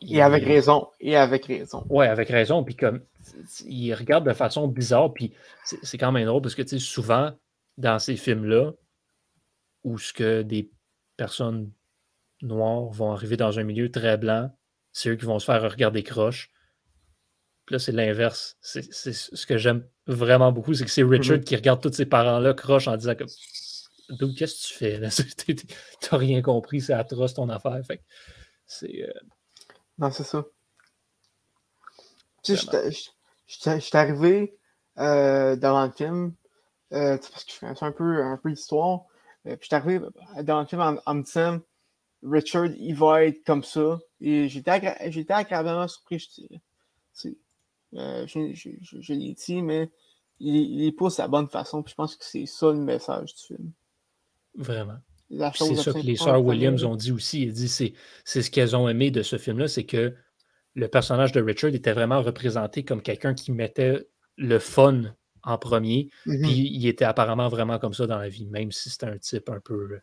Et 0.00 0.22
avec 0.22 0.44
raison. 0.44 0.88
Et 1.00 1.16
avec 1.16 1.46
raison. 1.46 1.84
Ouais, 1.88 2.06
avec 2.06 2.28
raison. 2.28 2.62
Puis 2.62 2.76
comme, 2.76 3.02
il 3.64 3.92
regarde 3.94 4.26
de 4.26 4.32
façon 4.32 4.68
bizarre. 4.68 5.12
Puis 5.12 5.32
c'est 5.64 5.98
quand 5.98 6.12
même 6.12 6.26
drôle 6.26 6.42
parce 6.42 6.54
que, 6.54 6.62
tu 6.62 6.68
sais, 6.68 6.78
souvent, 6.78 7.32
dans 7.78 7.98
ces 7.98 8.16
films-là, 8.16 8.72
où 9.84 9.98
ce 9.98 10.12
que 10.12 10.42
des 10.42 10.70
personnes 11.16 11.70
noirs 12.42 12.90
vont 12.90 13.12
arriver 13.12 13.36
dans 13.36 13.58
un 13.58 13.64
milieu 13.64 13.90
très 13.90 14.16
blanc, 14.16 14.50
c'est 14.92 15.10
eux 15.10 15.16
qui 15.16 15.24
vont 15.24 15.38
se 15.38 15.46
faire 15.46 15.62
regarder 15.62 16.02
croche. 16.02 16.50
Puis 17.66 17.74
là, 17.74 17.78
c'est 17.78 17.92
l'inverse. 17.92 18.56
C'est 18.60 18.82
ce 18.92 19.46
que 19.46 19.56
j'aime 19.56 19.86
vraiment 20.06 20.52
beaucoup, 20.52 20.74
c'est 20.74 20.84
que 20.84 20.90
c'est 20.90 21.02
Richard 21.02 21.38
mm-hmm. 21.38 21.44
qui 21.44 21.56
regarde 21.56 21.80
tous 21.80 21.92
ses 21.92 22.06
parents-là 22.06 22.54
croche 22.54 22.88
en 22.88 22.96
disant 22.96 23.14
que 23.14 23.24
D'où 24.18 24.34
qu'est-ce 24.34 24.62
que 24.62 24.68
tu 24.68 24.74
fais? 24.74 25.56
T'as 26.00 26.16
rien 26.16 26.42
compris, 26.42 26.80
c'est 26.80 26.92
atroce 26.92 27.34
ton 27.34 27.48
affaire. 27.48 27.80
Fait 27.86 28.02
c'est. 28.66 29.04
Euh, 29.04 29.12
non, 30.02 30.10
c'est 30.10 30.24
ça. 30.24 30.44
Tu 32.42 32.56
sais, 32.56 32.90
je 33.46 33.78
suis 33.78 33.96
arrivé 33.96 34.58
euh, 34.98 35.54
devant 35.54 35.86
le 35.86 35.92
film, 35.92 36.34
euh, 36.92 37.16
parce 37.18 37.44
que 37.44 37.52
je 37.52 37.56
fais 37.58 37.84
un 37.84 37.92
peu, 37.92 38.20
un 38.20 38.36
peu 38.36 38.48
l'histoire. 38.48 39.04
puis 39.44 39.56
je 39.60 39.66
suis 39.66 39.76
arrivé 39.76 40.00
devant 40.38 40.60
le 40.62 40.66
film 40.66 40.80
en, 40.80 40.96
en 41.06 41.14
me 41.14 41.22
disant 41.22 41.60
Richard, 42.24 42.66
il 42.66 42.96
va 42.96 43.26
être 43.26 43.44
comme 43.44 43.62
ça. 43.62 44.00
Et 44.20 44.48
j'étais, 44.48 44.72
agréablement 45.30 45.86
surpris, 45.86 46.18
je 46.18 47.28
euh, 47.94 48.26
je, 48.26 49.12
l'ai 49.12 49.34
dit, 49.34 49.62
mais 49.62 49.88
il, 50.40 50.82
il 50.82 50.96
pousse 50.96 51.18
de 51.18 51.22
la 51.22 51.28
bonne 51.28 51.48
façon. 51.48 51.80
Puis 51.84 51.92
je 51.92 51.94
pense 51.94 52.16
que 52.16 52.24
c'est 52.24 52.46
ça 52.46 52.72
le 52.72 52.78
message 52.78 53.36
du 53.36 53.42
film. 53.44 53.70
Vraiment. 54.56 54.98
C'est 55.54 55.76
ça 55.76 55.92
que 55.92 55.98
les 55.98 56.16
sœurs 56.16 56.44
Williams 56.44 56.84
ont 56.84 56.96
dit 56.96 57.12
aussi. 57.12 57.42
Ils 57.42 57.52
disent 57.52 57.74
c'est, 57.74 57.94
c'est 58.24 58.42
ce 58.42 58.50
qu'elles 58.50 58.76
ont 58.76 58.88
aimé 58.88 59.10
de 59.10 59.22
ce 59.22 59.38
film-là, 59.38 59.68
c'est 59.68 59.84
que 59.84 60.14
le 60.74 60.88
personnage 60.88 61.32
de 61.32 61.40
Richard 61.40 61.74
était 61.74 61.92
vraiment 61.92 62.22
représenté 62.22 62.84
comme 62.84 63.02
quelqu'un 63.02 63.34
qui 63.34 63.52
mettait 63.52 64.06
le 64.36 64.58
fun 64.58 65.02
en 65.42 65.58
premier. 65.58 66.10
Mm-hmm. 66.26 66.42
Puis 66.42 66.70
il 66.72 66.86
était 66.86 67.04
apparemment 67.04 67.48
vraiment 67.48 67.78
comme 67.78 67.94
ça 67.94 68.06
dans 68.06 68.18
la 68.18 68.28
vie, 68.28 68.46
même 68.46 68.72
si 68.72 68.90
c'était 68.90 69.06
un 69.06 69.18
type 69.18 69.48
un 69.48 69.60
peu 69.60 70.00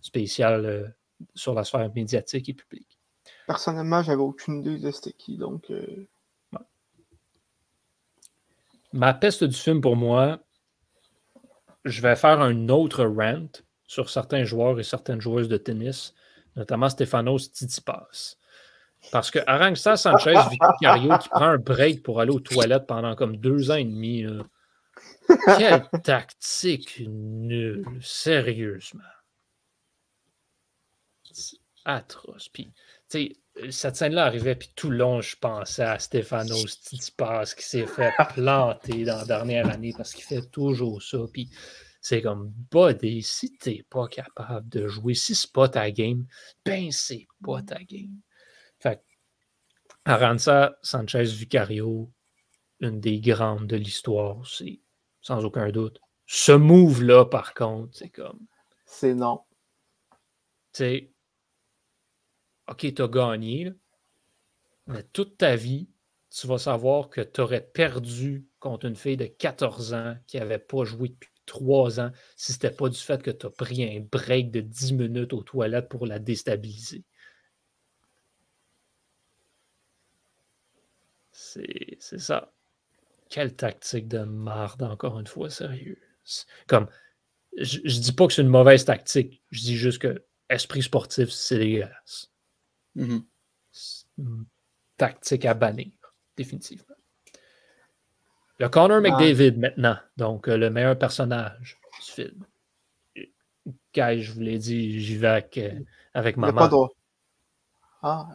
spécial 0.00 0.66
euh, 0.66 0.88
sur 1.34 1.54
la 1.54 1.64
sphère 1.64 1.90
médiatique 1.94 2.48
et 2.48 2.54
publique. 2.54 2.98
Personnellement, 3.46 4.02
j'avais 4.02 4.22
aucune 4.22 4.60
idée 4.60 4.78
de 4.78 4.90
c'était 4.90 5.12
qui, 5.12 5.36
donc. 5.36 5.70
Euh, 5.70 6.06
Ma 8.92 9.14
peste 9.14 9.42
du 9.44 9.56
film 9.56 9.80
pour 9.80 9.96
moi, 9.96 10.40
je 11.86 12.02
vais 12.02 12.14
faire 12.14 12.40
un 12.40 12.68
autre 12.68 13.04
rant 13.04 13.48
sur 13.92 14.08
certains 14.08 14.44
joueurs 14.44 14.80
et 14.80 14.84
certaines 14.84 15.20
joueuses 15.20 15.50
de 15.50 15.58
tennis, 15.58 16.14
notamment 16.56 16.88
Stefanos 16.88 17.50
Tsitsipas. 17.52 18.36
Parce 19.10 19.30
que 19.30 19.38
Arangsa 19.46 19.98
Sanchez 19.98 20.32
Vicario 20.50 21.18
qui 21.18 21.28
prend 21.28 21.44
un 21.44 21.58
break 21.58 22.02
pour 22.02 22.18
aller 22.18 22.30
aux 22.30 22.40
toilettes 22.40 22.86
pendant 22.86 23.14
comme 23.14 23.36
deux 23.36 23.70
ans 23.70 23.74
et 23.74 23.84
demi. 23.84 24.24
Quelle 25.58 25.86
tactique 26.02 27.02
nulle, 27.06 27.84
sérieusement 28.00 29.02
atroce. 31.84 32.48
Puis, 32.48 32.72
tu 33.10 33.34
sais, 33.58 33.70
cette 33.70 33.96
scène-là 33.96 34.24
arrivait, 34.24 34.54
puis 34.54 34.70
tout 34.74 34.88
le 34.88 34.96
long, 34.96 35.20
je 35.20 35.36
pensais 35.36 35.82
à 35.82 35.98
Stefanos 35.98 36.64
Tsitsipas 36.64 37.54
qui 37.56 37.64
s'est 37.64 37.86
fait 37.86 38.12
planter 38.34 39.04
dans 39.04 39.18
la 39.18 39.24
dernière 39.26 39.68
année 39.68 39.92
parce 39.94 40.14
qu'il 40.14 40.24
fait 40.24 40.48
toujours 40.50 41.02
ça. 41.02 41.18
Puis, 41.30 41.50
c'est 42.02 42.20
comme, 42.20 42.52
body, 42.72 43.22
si 43.22 43.56
t'es 43.56 43.86
pas 43.88 44.08
capable 44.08 44.68
de 44.68 44.88
jouer, 44.88 45.14
si 45.14 45.36
c'est 45.36 45.52
pas 45.52 45.68
ta 45.68 45.88
game, 45.92 46.26
ben 46.64 46.90
c'est 46.90 47.28
pas 47.42 47.62
ta 47.62 47.82
game. 47.84 48.20
Fait 48.80 49.00
Aranza 50.04 50.76
Sanchez 50.82 51.22
Vicario, 51.22 52.10
une 52.80 52.98
des 52.98 53.20
grandes 53.20 53.68
de 53.68 53.76
l'histoire, 53.76 54.44
c'est 54.44 54.80
sans 55.20 55.44
aucun 55.44 55.70
doute. 55.70 56.00
Ce 56.26 56.50
move-là, 56.50 57.24
par 57.24 57.54
contre, 57.54 57.96
c'est 57.96 58.10
comme. 58.10 58.46
C'est 58.84 59.14
non. 59.14 59.44
Tu 60.72 60.78
sais, 60.78 61.12
OK, 62.66 62.94
tu 62.94 63.02
as 63.02 63.08
gagné, 63.08 63.72
mais 64.88 65.04
toute 65.04 65.38
ta 65.38 65.54
vie, 65.54 65.88
tu 66.30 66.48
vas 66.48 66.58
savoir 66.58 67.10
que 67.10 67.20
tu 67.20 67.40
aurais 67.40 67.64
perdu 67.64 68.48
contre 68.58 68.86
une 68.86 68.96
fille 68.96 69.16
de 69.16 69.26
14 69.26 69.94
ans 69.94 70.16
qui 70.26 70.38
n'avait 70.38 70.58
pas 70.58 70.82
joué 70.82 71.10
depuis 71.10 71.31
3 71.52 72.00
ans 72.00 72.10
si 72.36 72.52
ce 72.52 72.56
n'était 72.56 72.74
pas 72.74 72.88
du 72.88 72.98
fait 72.98 73.22
que 73.22 73.30
tu 73.30 73.46
as 73.46 73.50
pris 73.50 73.84
un 73.84 74.00
break 74.00 74.50
de 74.50 74.60
10 74.60 74.94
minutes 74.94 75.32
aux 75.34 75.42
toilettes 75.42 75.88
pour 75.88 76.06
la 76.06 76.18
déstabiliser. 76.18 77.04
C'est 81.32 82.18
ça. 82.18 82.52
Quelle 83.28 83.54
tactique 83.54 84.08
de 84.08 84.20
marde, 84.20 84.82
encore 84.82 85.20
une 85.20 85.26
fois, 85.26 85.50
sérieux. 85.50 85.98
Comme, 86.66 86.88
je, 87.58 87.78
je 87.84 88.00
dis 88.00 88.12
pas 88.12 88.26
que 88.26 88.32
c'est 88.32 88.42
une 88.42 88.48
mauvaise 88.48 88.84
tactique, 88.84 89.42
je 89.50 89.60
dis 89.60 89.76
juste 89.76 89.98
que 89.98 90.24
esprit 90.48 90.82
sportif, 90.82 91.30
c'est 91.30 91.58
dégueulasse. 91.58 92.30
Mm-hmm. 92.96 94.44
Tactique 94.96 95.44
à 95.44 95.54
bannir, 95.54 95.92
définitivement. 96.36 96.94
Le 98.62 98.68
Connor 98.68 99.00
McDavid 99.00 99.58
maintenant, 99.58 99.96
donc 100.16 100.46
euh, 100.46 100.56
le 100.56 100.70
meilleur 100.70 100.96
personnage 100.96 101.80
du 101.96 102.12
film. 102.12 102.46
Guy, 103.92 104.22
je 104.22 104.32
vous 104.32 104.38
l'ai 104.38 104.56
dit, 104.56 105.00
j'y 105.00 105.16
vais 105.16 105.26
avec, 105.26 105.58
euh, 105.58 105.80
avec 106.14 106.36
maman. 106.36 106.68
Pas 106.68 106.88
ah. 108.02 108.28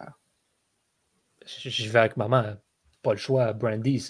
J'y 1.45 1.87
vais 1.87 1.99
avec 1.99 2.17
maman. 2.17 2.57
Pas 3.01 3.11
le 3.11 3.17
choix. 3.17 3.53
Brandy, 3.53 4.05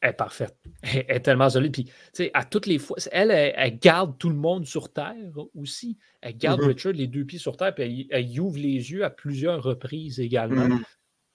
elle 0.00 0.10
est 0.10 0.12
parfaite. 0.14 0.56
Elle 0.82 1.04
est 1.08 1.20
tellement 1.20 1.50
solide. 1.50 1.74
Puis, 1.74 1.84
tu 1.84 1.92
sais, 2.14 2.30
à 2.32 2.46
toutes 2.46 2.64
les 2.64 2.78
fois, 2.78 2.96
elle, 3.12 3.30
elle, 3.30 3.78
garde 3.78 4.16
tout 4.16 4.30
le 4.30 4.34
monde 4.34 4.64
sur 4.64 4.90
Terre 4.90 5.34
aussi. 5.54 5.98
Elle 6.22 6.38
garde 6.38 6.62
mm-hmm. 6.62 6.66
Richard 6.68 6.92
les 6.94 7.06
deux 7.06 7.26
pieds 7.26 7.38
sur 7.38 7.58
Terre, 7.58 7.74
puis 7.74 8.08
elle, 8.10 8.40
ouvre 8.40 8.56
les 8.56 8.92
yeux 8.92 9.04
à 9.04 9.10
plusieurs 9.10 9.62
reprises 9.62 10.20
également. 10.20 10.68
Mm-hmm. 10.68 10.84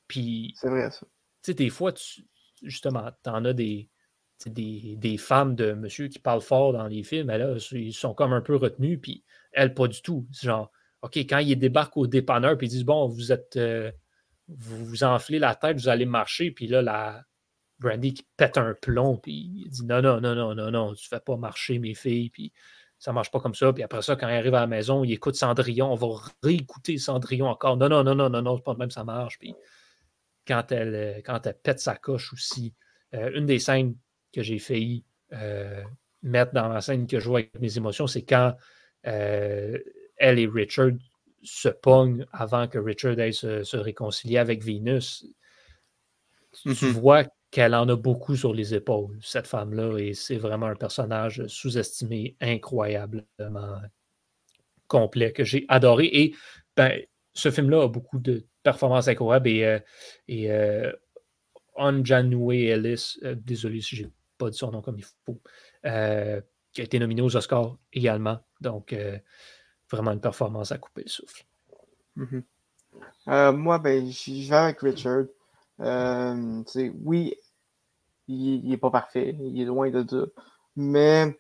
Puis. 0.08 0.56
C'est 0.60 0.70
vrai, 0.70 0.90
ça. 0.90 1.06
Tu 1.44 1.52
sais, 1.52 1.54
des 1.54 1.70
fois, 1.70 1.94
tu, 1.94 2.24
justement, 2.64 3.12
tu 3.24 3.30
en 3.30 3.46
as 3.46 3.54
des, 3.54 3.90
des, 4.46 4.96
des, 4.98 5.18
femmes 5.18 5.56
de 5.56 5.74
monsieur 5.74 6.08
qui 6.08 6.20
parlent 6.20 6.42
fort 6.42 6.74
dans 6.74 6.88
les 6.88 7.04
films, 7.04 7.28
mais 7.28 7.38
là, 7.38 7.56
ils 7.72 7.94
sont 7.94 8.14
comme 8.14 8.34
un 8.34 8.42
peu 8.42 8.56
retenus, 8.56 9.00
puis 9.02 9.24
elle, 9.52 9.74
pas 9.74 9.88
du 9.88 10.02
tout. 10.02 10.28
C'est 10.32 10.48
genre, 10.48 10.72
OK, 11.02 11.18
quand 11.18 11.40
ils 11.40 11.56
débarquent 11.56 11.98
au 11.98 12.08
dépanneur, 12.08 12.58
puis 12.58 12.68
ils 12.68 12.72
disent, 12.72 12.86
bon, 12.86 13.08
vous 13.08 13.32
êtes. 13.32 13.58
Euh, 13.58 13.92
vous 14.48 14.86
vous 14.86 15.04
enflez 15.04 15.40
la 15.40 15.56
tête, 15.56 15.78
vous 15.78 15.90
allez 15.90 16.06
marcher, 16.06 16.52
puis 16.52 16.68
là, 16.68 16.82
la 16.82 17.24
Brandy 17.80 18.14
qui 18.14 18.28
pète 18.38 18.58
un 18.58 18.74
plomb, 18.74 19.18
puis 19.18 19.52
il 19.66 19.70
dit 19.70 19.86
non, 19.86 20.02
non, 20.02 20.22
non, 20.22 20.36
non, 20.36 20.56
non, 20.56 20.72
non, 20.72 20.94
tu 20.94 21.08
fais 21.08 21.20
pas 21.20 21.36
marcher 21.36 21.80
mes 21.80 21.94
filles, 21.94 22.30
puis 22.30 22.54
ça 23.00 23.12
marche 23.12 23.32
pas 23.32 23.40
comme 23.40 23.56
ça. 23.56 23.74
Puis 23.74 23.84
après 23.84 24.02
ça, 24.02 24.16
quand 24.16 24.28
il 24.28 24.36
arrive 24.36 24.56
à 24.56 24.62
la 24.62 24.68
maison, 24.68 25.04
il 25.04 25.12
écoute 25.12 25.36
Cendrillon, 25.36 25.92
on 25.92 25.96
va 25.96 26.08
réécouter 26.44 26.98
Cendrillon 26.98 27.48
encore. 27.48 27.78
Non, 27.78 27.90
non, 27.90 28.04
non, 28.04 28.16
non, 28.16 28.30
non, 28.30 28.42
non, 28.42 28.56
c'est 28.56 28.64
pas 28.64 28.74
de 28.74 28.80
même, 28.80 28.92
ça 28.92 29.04
marche. 29.04 29.38
Puis 29.40 29.56
quand 30.48 30.72
elle, 30.72 30.96
euh, 30.96 31.22
quand 31.26 31.46
elle 31.46 31.58
pète 31.62 31.80
sa 31.80 31.96
coche 31.96 32.34
aussi, 32.34 32.74
euh, 33.14 33.32
une 33.36 33.46
des 33.46 33.60
scènes 33.60 33.96
que 34.34 34.42
j'ai 34.42 34.60
failli 34.60 35.04
euh, 35.34 35.84
mettre 36.22 36.54
dans 36.54 36.68
la 36.68 36.82
scène 36.82 37.08
que 37.08 37.20
je 37.20 37.28
vois 37.28 37.40
avec 37.40 37.60
mes 37.60 37.78
émotions, 37.78 38.08
c'est 38.08 38.24
quand 38.24 38.56
elle 39.04 40.40
et 40.40 40.48
Richard 40.48 40.94
se 41.44 41.70
pognent 41.70 42.26
avant 42.32 42.68
que 42.68 42.80
Richard 42.80 43.20
aille 43.20 43.34
se, 43.34 43.78
réconcilier 43.78 44.40
avec 44.40 44.64
Venus. 44.64 45.28
Tu 46.64 46.70
mm-hmm. 46.70 46.92
vois 46.92 47.24
qu'elle 47.52 47.76
en 47.76 47.88
a 47.88 47.96
beaucoup 47.96 48.36
sur 48.36 48.52
les 48.52 48.74
épaules, 48.74 49.20
cette 49.22 49.46
femme-là, 49.46 50.00
et 50.00 50.16
c'est 50.16 50.38
vraiment 50.38 50.66
un 50.66 50.76
personnage 50.76 51.46
sous-estimé, 51.46 52.36
incroyablement 52.42 53.80
complet, 54.88 55.32
que 55.32 55.44
j'ai 55.44 55.66
adoré. 55.68 56.06
Et 56.06 56.36
ben, 56.76 57.00
ce 57.36 57.52
film-là 57.52 57.84
a 57.84 57.88
beaucoup 57.88 58.18
de 58.18 58.46
performances 58.64 59.08
incroyables 59.08 59.50
et, 59.50 59.66
euh, 59.66 59.80
euh, 60.30 60.92
Ellis, 61.78 63.18
euh, 63.24 63.36
désolé 63.36 63.82
si 63.82 63.98
je 63.98 64.04
n'ai 64.04 64.12
pas 64.38 64.50
dit 64.50 64.58
son 64.58 64.72
nom 64.72 64.82
comme 64.82 64.98
il 64.98 65.06
faut, 65.26 65.40
euh, 65.86 66.42
qui 66.72 66.82
a 66.82 66.86
été 66.86 66.98
nominé 66.98 67.22
aux 67.22 67.36
Oscars 67.36 67.78
également. 67.94 68.40
Donc, 68.62 68.96
vraiment 69.92 70.12
une 70.12 70.22
performance 70.22 70.72
à 70.72 70.78
couper 70.78 71.04
le 71.04 71.10
souffle. 71.10 71.46
Mm-hmm. 72.18 73.52
moi, 73.52 73.80
ben, 73.80 74.10
je 74.10 74.50
vais 74.50 74.56
avec 74.56 74.80
Richard. 74.80 75.26
oui, 77.04 77.36
il 78.28 78.70
n'est 78.70 78.78
pas 78.78 78.92
parfait, 78.92 79.36
il 79.40 79.62
est 79.62 79.66
loin 79.66 79.90
de 79.90 80.06
ça. 80.10 80.26
Mais 80.78 81.38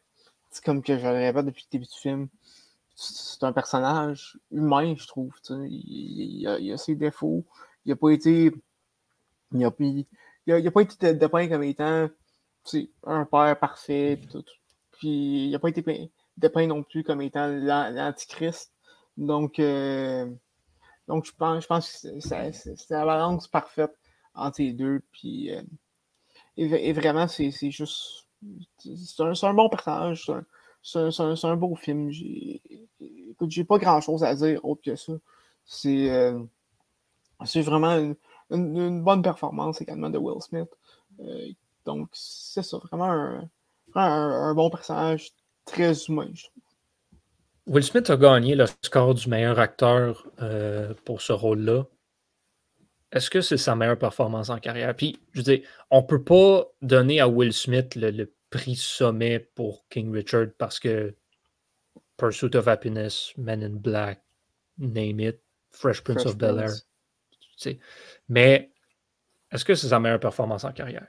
c'est 0.52 0.64
comme 0.64 0.84
que 0.84 0.98
je 0.98 1.06
le 1.06 1.14
répète 1.14 1.46
depuis 1.46 1.66
le 1.72 1.80
début 1.80 1.86
du 1.86 2.00
film, 2.00 2.28
c'est 2.96 3.44
un 3.44 3.52
personnage 3.52 4.38
humain, 4.52 4.96
je 4.98 5.08
trouve. 5.08 5.34
Il, 5.50 6.48
a, 6.48 6.74
a, 6.74 6.78
ses 6.78 6.96
défauts. 6.96 7.46
Il 7.86 7.90
n'a 7.90 7.96
pas 7.96 8.10
été. 8.10 8.52
Il 9.52 9.60
n'a 9.60 9.72
il 9.80 10.68
a, 10.68 10.72
pas 10.72 10.82
été 10.82 11.14
dépeint 11.14 11.48
comme 11.48 11.64
étant 11.64 12.10
un 13.04 13.26
père 13.26 13.60
parfait. 13.60 14.18
Puis, 14.18 14.28
tout. 14.28 14.44
puis 14.92 15.46
il 15.46 15.52
n'a 15.52 15.60
pas 15.60 15.70
été 15.70 16.12
dépeint 16.38 16.68
non 16.68 16.84
plus 16.84 17.04
comme 17.04 17.22
étant 17.22 17.48
l'antichrist. 17.48 18.72
Donc, 19.18 19.60
euh, 19.60 20.30
donc 21.08 21.26
je 21.26 21.32
pense, 21.34 21.64
je 21.64 21.68
pense 21.68 22.02
que 22.02 22.20
c'est 22.20 22.90
la 22.90 23.06
balance 23.06 23.48
parfaite 23.48 23.98
entre 24.34 24.62
les 24.62 24.74
deux. 24.74 25.02
Puis, 25.12 25.54
euh, 25.54 25.62
et, 26.58 26.94
vraiment, 26.94 27.28
c'est 27.28 27.52
juste. 27.72 28.28
C'est 28.78 29.22
un, 29.22 29.34
un, 29.42 29.54
bon 29.54 29.70
personnage. 29.70 30.32
C'est 30.84 31.00
un, 31.00 31.36
un, 31.44 31.56
beau 31.56 31.76
film. 31.76 32.12
Écoute, 33.36 33.52
j'ai 33.52 33.64
pas 33.64 33.78
grand 33.78 34.02
chose 34.02 34.24
à 34.24 34.34
dire 34.36 34.64
autre 34.64 34.82
que 34.84 34.96
ça. 34.96 35.14
C'est 35.66 36.10
euh, 36.10 36.40
vraiment 37.40 38.16
une, 38.50 39.04
bonne 39.04 39.22
performance 39.22 39.82
également 39.82 40.10
de 40.10 40.18
Will 40.18 40.42
Smith. 40.42 40.70
Euh, 41.20 41.48
donc, 41.86 42.10
c'est 42.14 42.64
ça, 42.64 42.78
vraiment 42.78 43.06
un, 43.06 43.50
un, 43.96 44.54
bon 44.54 44.70
personnage 44.70 45.32
très 45.66 45.94
humain, 46.06 46.30
je 46.34 46.46
trouve. 46.46 46.64
Will 47.68 47.84
Smith 47.84 48.10
a 48.10 48.18
gagné 48.18 48.56
le 48.56 48.66
score 48.84 49.16
du 49.16 49.28
meilleur 49.28 49.60
acteur 49.60 50.28
euh, 50.42 50.94
pour 51.04 51.22
ce 51.22 51.34
rôle-là 51.34 51.86
est-ce 53.16 53.30
que 53.30 53.42
c'est 53.42 53.58
sa 53.58 53.76
meilleure 53.76 53.98
performance 53.98 54.50
en 54.50 54.60
carrière? 54.60 54.94
Puis, 54.94 55.18
je 55.32 55.40
veux 55.40 55.44
dire, 55.44 55.68
on 55.90 56.04
peut 56.04 56.24
pas 56.24 56.66
donner 56.82 57.22
à 57.22 57.30
Will 57.30 57.54
Smith 57.54 57.96
le, 57.96 58.32
prix 58.52 58.76
sommet 58.76 59.40
pour 59.40 59.86
King 59.90 60.14
Richard 60.14 60.48
parce 60.58 60.80
que 60.80 61.14
Pursuit 62.18 62.56
of 62.56 62.68
Happiness, 62.68 63.34
Men 63.38 63.64
in 63.64 63.78
Black, 63.78 64.22
Name 64.78 65.20
It, 65.20 65.42
Fresh 65.72 66.04
Prince 66.04 66.26
of 66.26 66.38
Bel 66.38 66.60
Air. 66.60 66.72
Mais 68.30 68.72
est-ce 69.52 69.66
que 69.66 69.76
c'est 69.76 69.90
sa 69.90 70.00
meilleure 70.00 70.20
performance 70.20 70.64
en 70.64 70.72
carrière? 70.72 71.08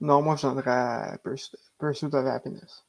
Non, 0.00 0.22
moi, 0.22 0.36
je 0.36 0.46
donnerais 0.46 1.18
Pursuit 1.78 2.14
of 2.14 2.26
Happiness. 2.26 2.84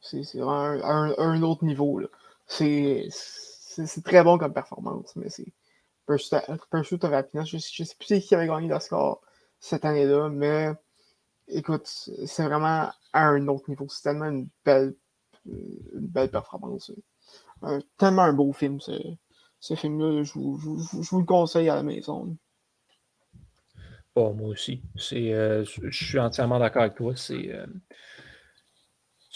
C'est 0.00 0.40
un, 0.40 1.14
un, 1.18 1.42
autre 1.42 1.64
niveau. 1.64 2.00
C'est 2.46 3.08
très 4.04 4.22
bon 4.22 4.38
comme 4.38 4.52
performance, 4.52 5.14
mais 5.16 5.30
c'est 5.30 5.52
Pursuit 6.06 7.04
of 7.04 7.12
Happiness. 7.12 7.48
Je, 7.48 7.58
je 7.58 7.84
sais 7.84 7.96
plus 7.98 8.20
qui 8.20 8.34
avait 8.34 8.46
gagné 8.46 8.68
l'Oscar 8.68 9.18
cette 9.60 9.84
année-là, 9.84 10.28
mais 10.28 10.72
écoute, 11.48 11.86
c'est 11.86 12.44
vraiment 12.44 12.90
à 13.12 13.26
un 13.28 13.48
autre 13.48 13.70
niveau. 13.70 13.86
C'est 13.88 14.02
tellement 14.02 14.26
une 14.26 14.48
belle, 14.64 14.94
une 15.46 16.06
belle 16.06 16.30
performance. 16.30 16.92
tellement 17.98 18.22
un 18.22 18.32
beau 18.32 18.52
film, 18.52 18.80
ce, 18.80 18.92
ce 19.60 19.74
film-là. 19.74 20.22
Je, 20.22 20.32
vous 20.34 21.18
le 21.18 21.24
conseille 21.24 21.68
à 21.68 21.76
la 21.76 21.82
maison. 21.82 22.36
Bon, 24.14 24.32
moi 24.34 24.48
aussi. 24.48 24.82
C'est, 24.96 25.32
euh, 25.32 25.64
je 25.64 26.04
suis 26.04 26.18
entièrement 26.18 26.58
d'accord 26.58 26.82
avec 26.82 26.94
toi. 26.94 27.14
C'est, 27.16 27.52
euh, 27.52 27.66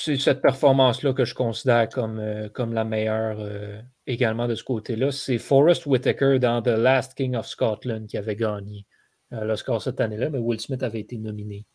c'est 0.00 0.16
cette 0.16 0.40
performance-là 0.40 1.12
que 1.12 1.24
je 1.24 1.34
considère 1.34 1.88
comme, 1.88 2.20
euh, 2.20 2.48
comme 2.48 2.72
la 2.72 2.84
meilleure 2.84 3.40
euh, 3.40 3.82
également 4.06 4.46
de 4.46 4.54
ce 4.54 4.62
côté-là. 4.62 5.10
C'est 5.10 5.38
Forrest 5.38 5.86
Whitaker 5.86 6.38
dans 6.38 6.62
The 6.62 6.68
Last 6.68 7.14
King 7.14 7.34
of 7.34 7.48
Scotland 7.48 8.06
qui 8.06 8.16
avait 8.16 8.36
gagné 8.36 8.86
euh, 9.32 9.42
l'Oscar 9.42 9.82
cette 9.82 10.00
année-là, 10.00 10.30
mais 10.30 10.38
Will 10.38 10.60
Smith 10.60 10.84
avait 10.84 11.00
été 11.00 11.18
nominé, 11.18 11.66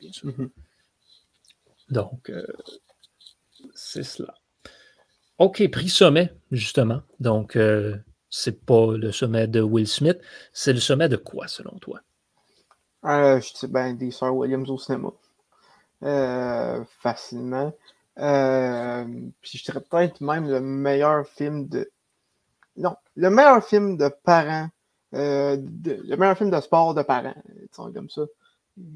bien 0.00 0.10
sûr. 0.10 0.30
Mm-hmm. 0.30 0.50
Donc, 1.90 2.32
c'est 3.74 4.02
cela. 4.02 4.34
OK, 5.38 5.68
prix 5.70 5.88
sommet, 5.88 6.32
justement. 6.50 7.02
Donc, 7.20 7.58
c'est 8.30 8.64
pas 8.64 8.96
le 8.96 9.12
sommet 9.12 9.46
de 9.46 9.60
Will 9.60 9.86
Smith, 9.86 10.18
c'est 10.52 10.72
le 10.72 10.80
sommet 10.80 11.08
de 11.08 11.16
quoi, 11.16 11.46
selon 11.48 11.78
toi? 11.78 12.00
je 13.04 13.50
sais 13.54 13.68
bien, 13.68 13.94
des 13.94 14.10
Sir 14.10 14.34
Williams 14.34 14.70
au 14.70 14.78
cinéma. 14.78 15.10
Euh, 16.02 16.84
facilement. 17.00 17.72
Euh, 18.18 19.04
puis 19.40 19.58
je 19.58 19.64
dirais 19.64 19.80
peut-être 19.80 20.20
même 20.20 20.46
le 20.48 20.60
meilleur 20.60 21.26
film 21.26 21.68
de. 21.68 21.90
Non, 22.76 22.96
le 23.14 23.30
meilleur 23.30 23.64
film 23.64 23.96
de 23.96 24.08
parents. 24.24 24.68
Euh, 25.14 25.56
le 25.56 26.16
meilleur 26.16 26.36
film 26.36 26.50
de 26.50 26.60
sport 26.60 26.94
de 26.94 27.02
parents, 27.02 27.34
comme 27.74 28.10
ça. 28.10 28.22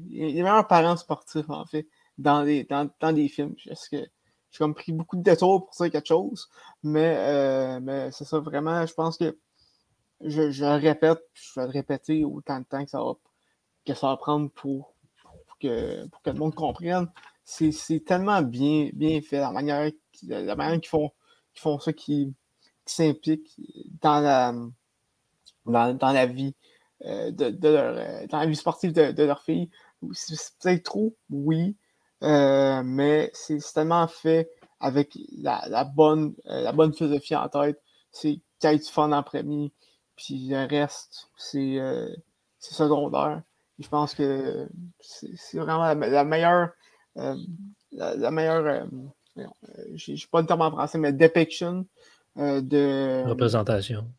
Les 0.09 0.43
meilleurs 0.43 0.67
parents 0.67 0.97
sportifs, 0.97 1.49
en 1.49 1.65
fait, 1.65 1.87
dans, 2.19 2.43
les, 2.43 2.65
dans, 2.65 2.89
dans 2.99 3.13
des 3.13 3.27
films. 3.27 3.55
Que 3.91 3.97
j'ai 4.51 4.57
comme 4.59 4.73
pris 4.73 4.91
beaucoup 4.91 5.17
de 5.17 5.23
détours 5.23 5.65
pour 5.65 5.73
ça 5.73 5.89
quelque 5.89 6.07
chose. 6.07 6.49
Mais, 6.83 7.79
mais 7.81 8.11
c'est 8.11 8.25
ça, 8.25 8.39
vraiment, 8.39 8.85
je 8.85 8.93
pense 8.93 9.17
que 9.17 9.37
je, 10.21 10.51
je 10.51 10.65
répète, 10.65 11.19
je 11.33 11.59
vais 11.59 11.65
le 11.67 11.71
répéter 11.71 12.25
autant 12.25 12.59
de 12.59 12.65
temps 12.65 12.83
que 12.83 12.91
ça 12.91 12.99
va, 12.99 13.13
que 13.85 13.93
ça 13.93 14.07
va 14.07 14.17
prendre 14.17 14.49
pour 14.51 14.93
que, 15.59 16.07
pour 16.07 16.21
que 16.21 16.29
le 16.29 16.37
monde 16.37 16.55
comprenne. 16.55 17.09
C'est 17.43 18.05
tellement 18.05 18.41
bien, 18.41 18.89
bien 18.93 19.21
fait, 19.21 19.39
la 19.39 19.51
manière, 19.51 19.89
la 20.23 20.55
manière 20.55 20.79
qu'ils 20.79 20.89
font, 20.89 21.11
font 21.53 21.79
ça, 21.79 21.91
qui, 21.93 22.33
s'impliquent 22.85 23.55
dans 24.01 24.19
la, 24.19 24.53
dans, 25.93 26.11
la 26.11 26.25
vie 26.25 26.55
euh, 27.05 27.31
de, 27.31 27.67
leur, 27.67 27.95
euh, 27.97 28.27
dans 28.27 28.39
la 28.39 28.45
vie 28.45 28.55
sportive 28.55 28.91
de, 28.91 29.23
leur 29.23 29.41
fille. 29.43 29.69
C'est 30.13 30.35
peut-être 30.59 30.83
trop, 30.83 31.15
oui, 31.29 31.75
euh, 32.23 32.81
mais 32.83 33.31
c'est 33.33 33.59
tellement 33.73 34.07
fait 34.07 34.49
avec 34.79 35.17
la, 35.37 35.83
bonne, 35.83 36.33
la 36.45 36.71
bonne 36.71 36.93
philosophie 36.93 37.35
en 37.35 37.47
tête. 37.49 37.81
C'est 38.11 38.41
qu'il 38.59 38.79
du 38.79 38.85
fun 38.85 39.11
en 39.11 39.23
premier, 39.23 39.71
puis 40.15 40.47
le 40.49 40.67
reste, 40.67 41.29
c'est 41.37 41.79
secondaire 42.59 43.41
je 43.81 43.87
pense 43.89 44.13
que 44.13 44.67
c'est 44.99 45.57
vraiment 45.57 45.93
la, 45.93 46.23
meilleure, 46.23 46.69
euh, 47.17 47.35
la, 47.91 48.31
meilleure, 48.31 48.65
euh, 48.65 48.85
euh, 49.37 49.43
je 49.95 50.11
ne 50.11 50.17
sais 50.17 50.27
pas 50.31 50.41
le 50.41 50.47
terme 50.47 50.61
en 50.61 50.71
français, 50.71 50.97
mais 50.97 51.11
depiction 51.11 51.85
de. 52.35 53.23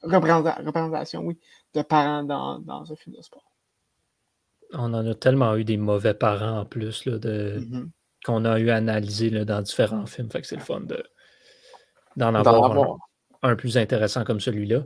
Représentation. 0.03 0.65
représentation, 0.67 1.21
oui, 1.21 1.39
de 1.75 1.83
parents 1.83 2.25
dans, 2.25 2.59
dans 2.59 2.91
un 2.93 2.97
film 2.97 3.17
de 3.17 3.23
sport. 3.23 3.52
On 4.73 4.95
en 4.95 5.07
a 5.07 5.15
tellement 5.15 5.57
eu 5.57 5.65
des 5.65 5.77
mauvais 5.77 6.15
parents 6.15 6.61
en 6.61 6.65
plus 6.65 7.05
là, 7.05 7.19
de, 7.19 7.59
mm-hmm. 7.61 7.89
qu'on 8.25 8.45
a 8.45 8.59
eu 8.59 8.67
là, 8.67 9.45
dans 9.45 9.63
différents 9.63 10.07
films. 10.07 10.31
Fait 10.31 10.41
que 10.41 10.47
c'est 10.47 10.57
le 10.57 10.63
fun 10.63 10.81
de, 10.81 11.03
d'en 12.17 12.35
avoir, 12.35 12.99
Un, 13.43 13.57
plus 13.57 13.77
intéressant 13.77 14.25
comme 14.25 14.41
celui-là. 14.41 14.85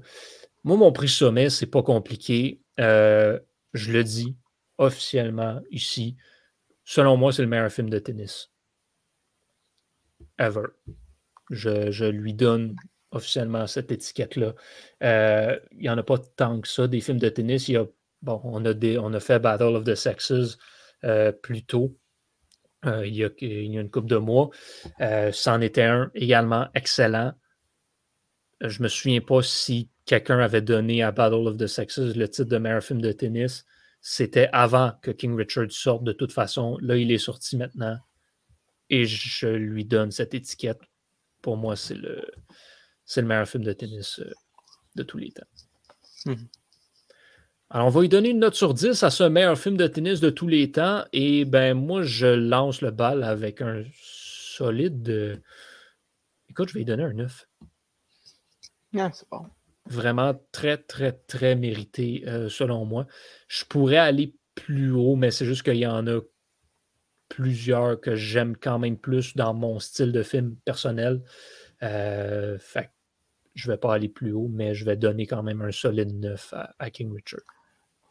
Moi, 0.65 0.77
mon 0.77 0.93
prix 0.93 1.09
sommet, 1.09 1.51
c'est 1.51 1.67
pas 1.67 1.83
compliqué. 1.83 2.61
je 2.79 3.41
le 3.93 4.03
dis, 4.03 4.37
officiellement 4.79 5.61
ici. 5.71 6.17
Selon 6.85 7.17
moi, 7.17 7.33
c'est 7.33 7.43
le 7.43 7.49
meilleur 7.49 7.71
film 7.71 7.91
de 7.91 7.99
tennis. 7.99 8.51
Ever. 10.39 10.67
Je, 11.51 12.09
lui 12.09 12.35
donne 12.35 12.77
officiellement 13.11 13.67
cette 13.67 13.91
étiquette-là. 13.91 14.55
Euh, 15.03 15.59
il 15.73 15.81
n'y 15.81 15.89
en 15.89 15.99
a 15.99 16.03
pas 16.03 16.19
tant 16.19 16.61
que 16.61 16.69
ça, 16.69 16.87
des 16.87 17.01
films 17.01 17.19
de 17.19 17.29
tennis. 17.29 17.69
Il 17.69 17.73
y 17.73 17.77
a 17.77 17.87
bon, 18.27 18.41
on 18.45 18.65
a, 18.65 19.21
fait 19.21 19.39
Battle 19.39 19.77
of 19.77 19.85
the 19.85 19.95
Sexes 19.95 20.59
plus 21.43 21.65
tôt. 21.65 21.97
il, 22.85 23.15
y 23.15 23.25
a, 23.25 23.31
il, 23.41 23.73
y 23.73 23.79
a, 23.79 23.81
une 23.81 23.91
couple 23.91 24.09
de 24.09 24.17
mois. 24.17 24.51
c'en 25.33 25.61
était 25.61 25.85
un 25.85 26.11
également 26.15 26.69
excellent. 26.75 27.33
Je 28.61 28.83
me 28.83 28.89
souviens 28.89 29.21
pas 29.21 29.43
si 29.43 29.91
quelqu'un 30.07 30.39
avait 30.39 30.63
donné 30.63 31.03
à 31.03 31.13
Battle 31.13 31.47
of 31.47 31.57
the 31.57 31.67
Sexes 31.67 32.17
le 32.17 32.29
titre 32.29 32.49
de 32.49 32.59
meilleur 32.59 32.83
film 32.83 33.01
de 33.01 33.13
tennis. 33.13 33.65
C'était 34.01 34.49
avant 34.53 34.93
que 35.03 35.11
King 35.11 35.37
Richard 35.37 35.71
sorte 35.71 36.05
de 36.05 36.13
toute 36.13 36.33
façon. 36.33 36.79
Là, 36.81 36.97
il 36.97 37.11
est 37.11 37.19
sorti 37.19 37.57
maintenant. 37.57 37.99
Et 38.89 39.05
je 39.05 39.49
lui 39.49 39.85
donne 39.85 40.13
cette 40.13 40.33
étiquette. 40.33 40.81
Pour 41.43 41.57
moi, 41.57 41.77
c'est 41.77 41.97
le, 41.97 42.25
meilleur 43.17 43.49
film 43.49 43.65
de 43.65 43.73
tennis 43.73 44.21
euh, 44.21 44.33
de 44.95 45.03
tous 45.03 45.19
les 45.19 45.33
temps. 45.33 45.47
Mhm. 46.27 46.49
Alors, 47.71 47.89
on 47.89 47.91
va 47.91 48.01
lui 48.01 48.09
donner 48.09 48.31
une 48.31 48.39
note 48.39 48.55
sur 48.55 48.75
10 48.75 49.03
à 49.03 49.11
ce 49.11 49.25
meilleur 49.25 49.59
film 49.59 49.77
de 49.77 49.87
tennis 49.87 50.21
de 50.21 50.31
tous 50.31 50.47
les 50.47 50.71
temps. 50.71 51.05
Et 51.13 51.45
ben 51.45 51.75
moi, 51.75 52.03
je 52.03 52.27
lance 52.27 52.81
le 52.81 52.91
bal 52.91 53.25
avec 53.25 53.61
un 53.61 53.83
solide. 53.93 55.43
Écoute, 56.49 56.69
je 56.69 56.75
vais 56.75 56.81
lui 56.81 56.85
donner 56.85 57.03
un 57.03 57.13
9. 57.13 57.49
Ah, 58.99 59.11
c'est 59.13 59.29
bon 59.31 59.47
vraiment 59.89 60.35
très, 60.53 60.77
très, 60.77 61.13
très 61.13 61.57
mérité, 61.57 62.25
euh, 62.27 62.49
selon 62.49 62.85
moi. 62.85 63.07
Je 63.49 63.65
pourrais 63.65 63.99
aller 63.99 64.35
plus 64.55 64.91
haut, 64.91 65.17
mais 65.17 65.31
c'est 65.31 65.47
juste 65.47 65.63
qu'il 65.63 65.77
y 65.77 65.87
en 65.87 66.07
a 66.07 66.21
plusieurs 67.29 68.01
que 68.01 68.15
j'aime 68.15 68.57
quand 68.57 68.79
même 68.79 68.99
plus 68.99 69.37
dans 69.37 69.55
mon 69.55 69.79
style 69.79 70.13
de 70.13 70.23
film 70.23 70.57
personnel. 70.65 71.23
Euh, 71.83 72.59
fait 72.59 72.91
je 73.55 73.69
ne 73.69 73.73
vais 73.73 73.79
pas 73.79 73.95
aller 73.95 74.11
plus 74.11 74.33
haut, 74.33 74.49
mais 74.49 74.75
je 74.75 74.85
vais 74.85 74.97
donner 74.97 75.27
quand 75.27 75.43
même 75.43 75.63
un 75.63 75.73
solide 75.73 76.13
9 76.13 76.55
à, 76.79 76.91
King 76.91 77.11
Richard. 77.15 77.41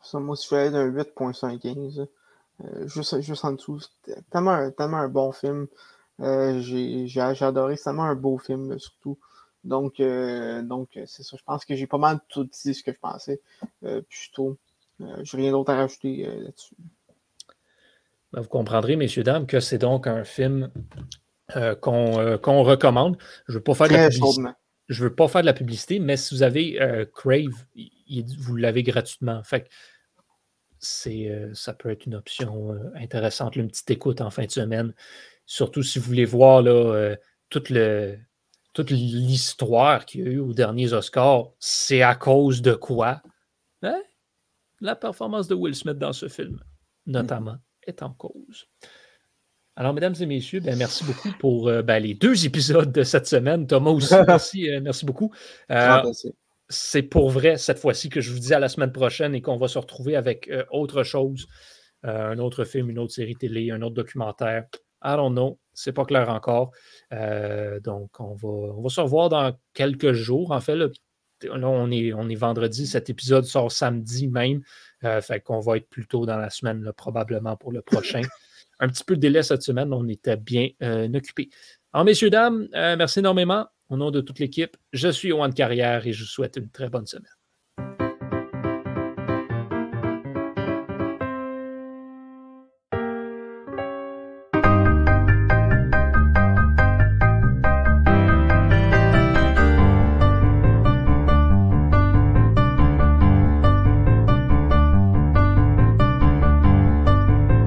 Ça, 0.06 0.20
moi, 0.20 0.36
si 0.36 0.46
je 0.46 0.50
fais 0.50 0.68
un 0.68 0.90
8.75, 0.90 2.08
euh, 2.64 2.88
juste, 2.88 3.20
juste 3.22 3.44
en 3.44 3.52
dessous, 3.54 3.80
c'était 3.80 4.22
tellement, 4.32 4.72
tellement, 4.72 4.98
un 4.98 5.10
bon 5.10 5.32
film. 5.32 5.68
j'ai 6.20 7.22
adoré, 7.42 7.76
c'est 7.76 7.86
tellement 7.86 8.04
un 8.04 8.16
beau 8.16 8.38
film, 8.38 8.78
surtout. 8.80 9.18
Donc, 9.66 10.00
euh, 10.00 10.62
donc 10.62 10.90
c'est 11.08 11.24
ça. 11.24 11.36
Je 11.38 11.44
pense 11.44 11.66
que 11.66 11.76
j'ai 11.76 11.88
pas 11.88 11.98
mal 11.98 12.20
tout 12.30 12.46
dit 12.46 12.74
ce 12.74 12.84
que 12.84 12.92
je 12.94 13.00
pensais 13.00 13.42
euh, 13.84 14.02
plutôt. 14.08 14.58
Euh, 15.02 15.18
je 15.24 15.36
n'ai 15.36 15.44
rien 15.44 15.52
d'autre 15.52 15.72
à 15.72 15.76
rajouter 15.76 16.26
là-dessus. 16.40 16.76
Ben, 18.32 18.42
vous 18.42 18.48
comprendrez, 18.48 18.96
messieurs, 18.96 19.24
dames, 19.24 19.48
que 19.48 19.60
c'est 19.60 19.80
donc 19.80 20.08
un 20.08 20.24
film 20.24 20.72
qu'on 21.82 22.64
recommande. 22.64 23.18
Je 23.48 23.54
ne 23.54 23.58
veux 23.58 23.64
pas 23.64 23.74
faire 23.74 23.88
de 23.88 23.94
la 23.94 24.10
publicité. 24.10 24.42
Je 24.88 25.04
veux 25.04 25.16
pas 25.16 25.28
faire 25.28 25.42
de 25.42 25.48
la 25.48 25.54
publicité, 25.54 25.98
mais 25.98 26.16
si 26.16 26.36
vous 26.36 26.44
avez 26.44 27.08
Crave, 27.16 27.66
vous 28.38 28.56
l'avez 28.56 28.84
gratuitement. 28.84 29.42
Fait 29.44 29.68
c'est, 30.86 31.50
ça 31.54 31.74
peut 31.74 31.90
être 31.90 32.06
une 32.06 32.16
option 32.16 32.78
intéressante, 32.96 33.56
une 33.56 33.68
petite 33.68 33.92
écoute 33.92 34.22
en 34.22 34.30
fin 34.30 34.46
de 34.46 34.52
semaine. 34.52 34.94
Surtout 35.46 35.84
si 35.84 36.00
vous 36.00 36.06
voulez 36.06 36.26
voir 36.26 36.62
là, 36.62 37.16
le, 37.70 38.18
toute 38.74 38.92
l'histoire 38.92 40.06
qu'il 40.06 40.22
y 40.22 40.28
a 40.28 40.32
eu 40.32 40.40
aux 40.40 40.54
derniers 40.54 40.94
Oscars, 40.94 41.52
c'est 41.60 42.02
à 42.02 42.16
cause 42.16 42.62
de 42.62 42.74
quoi? 42.74 43.22
Hein? 43.82 44.02
La 44.82 44.96
performance 44.96 45.48
de 45.48 45.56
Will 45.56 45.76
Smith 45.76 45.98
dans 45.98 46.14
ce 46.14 46.28
film, 46.28 46.62
notamment, 47.06 47.58
est 47.88 48.04
en 48.04 48.12
cause. 48.12 48.68
Alors, 49.78 49.94
mesdames 49.94 50.16
et 50.20 50.26
messieurs, 50.26 50.60
ben, 50.62 50.78
merci 50.78 51.04
beaucoup 51.04 51.30
pour 51.40 51.68
euh, 51.68 51.82
ben, 51.82 52.00
les 52.00 52.14
deux 52.14 52.46
épisodes 52.46 52.92
de 52.92 53.04
cette 53.04 53.28
semaine. 53.28 53.68
Thomas 53.68 53.92
aussi, 53.92 54.14
merci, 54.28 54.70
euh, 54.70 54.80
merci 54.82 55.06
beaucoup. 55.06 55.34
Euh, 55.72 56.02
c'est 56.70 57.04
pour 57.04 57.30
vrai 57.30 57.58
cette 57.58 57.80
fois-ci 57.80 58.10
que 58.10 58.22
je 58.22 58.32
vous 58.32 58.40
dis 58.40 58.54
à 58.54 58.60
la 58.60 58.70
semaine 58.70 58.92
prochaine 58.92 59.36
et 59.36 59.42
qu'on 59.42 59.58
va 59.58 59.68
se 59.68 59.78
retrouver 59.78 60.16
avec 60.16 60.52
autre 60.72 61.04
chose, 61.04 61.48
un 62.04 62.38
autre 62.40 62.64
film, 62.66 62.90
une 62.90 63.00
autre 63.00 63.14
série 63.14 63.36
télé, 63.36 63.72
un 63.72 63.82
autre 63.82 63.96
documentaire. 63.96 64.66
I 65.06 65.16
don't 65.16 65.34
know, 65.34 65.60
c'est 65.74 65.94
pas 65.94 66.04
clair 66.04 66.30
encore. 66.30 66.72
Euh, 67.14 67.80
donc, 67.80 68.20
on 68.20 68.34
va, 68.34 68.48
on 68.48 68.82
va 68.82 68.90
se 68.90 69.00
revoir 69.00 69.30
dans 69.30 69.56
quelques 69.74 70.14
jours. 70.14 70.52
En 70.52 70.60
fait, 70.60 70.76
là, 70.76 70.88
on, 71.52 71.92
est, 71.92 72.12
on 72.14 72.28
est 72.28 72.36
vendredi, 72.36 72.88
cet 72.88 73.10
épisode 73.10 73.46
sort 73.46 73.72
samedi 73.72 74.28
même. 74.28 74.62
Euh, 75.04 75.22
fait 75.22 75.42
qu'on 75.42 75.60
va 75.60 75.78
être 75.78 75.88
plus 75.90 76.08
tôt 76.08 76.26
dans 76.26 76.38
la 76.38 76.50
semaine, 76.50 76.92
probablement 76.98 77.56
pour 77.56 77.72
le 77.72 77.82
prochain. 77.82 78.22
Un 78.80 78.90
petit 78.90 79.04
peu 79.04 79.16
de 79.16 79.22
délai 79.22 79.44
cette 79.44 79.62
semaine, 79.62 79.94
on 79.94 80.08
était 80.08 80.38
bien 80.38 80.70
euh, 80.82 81.08
occupés. 81.14 81.50
Alors, 81.94 82.04
messieurs, 82.04 82.30
dames, 82.30 82.68
merci 82.74 83.20
énormément. 83.20 83.68
Au 83.90 83.98
nom 83.98 84.12
de 84.12 84.22
toute 84.22 84.40
l'équipe, 84.40 84.78
je 84.94 85.10
suis 85.10 85.32
Owen 85.32 85.54
Carrière 85.54 86.06
et 86.08 86.14
je 86.14 86.24
vous 86.24 86.30
souhaite 86.30 86.58
une 86.58 86.70
très 86.70 86.90
bonne 86.90 87.08
semaine. 87.08 87.35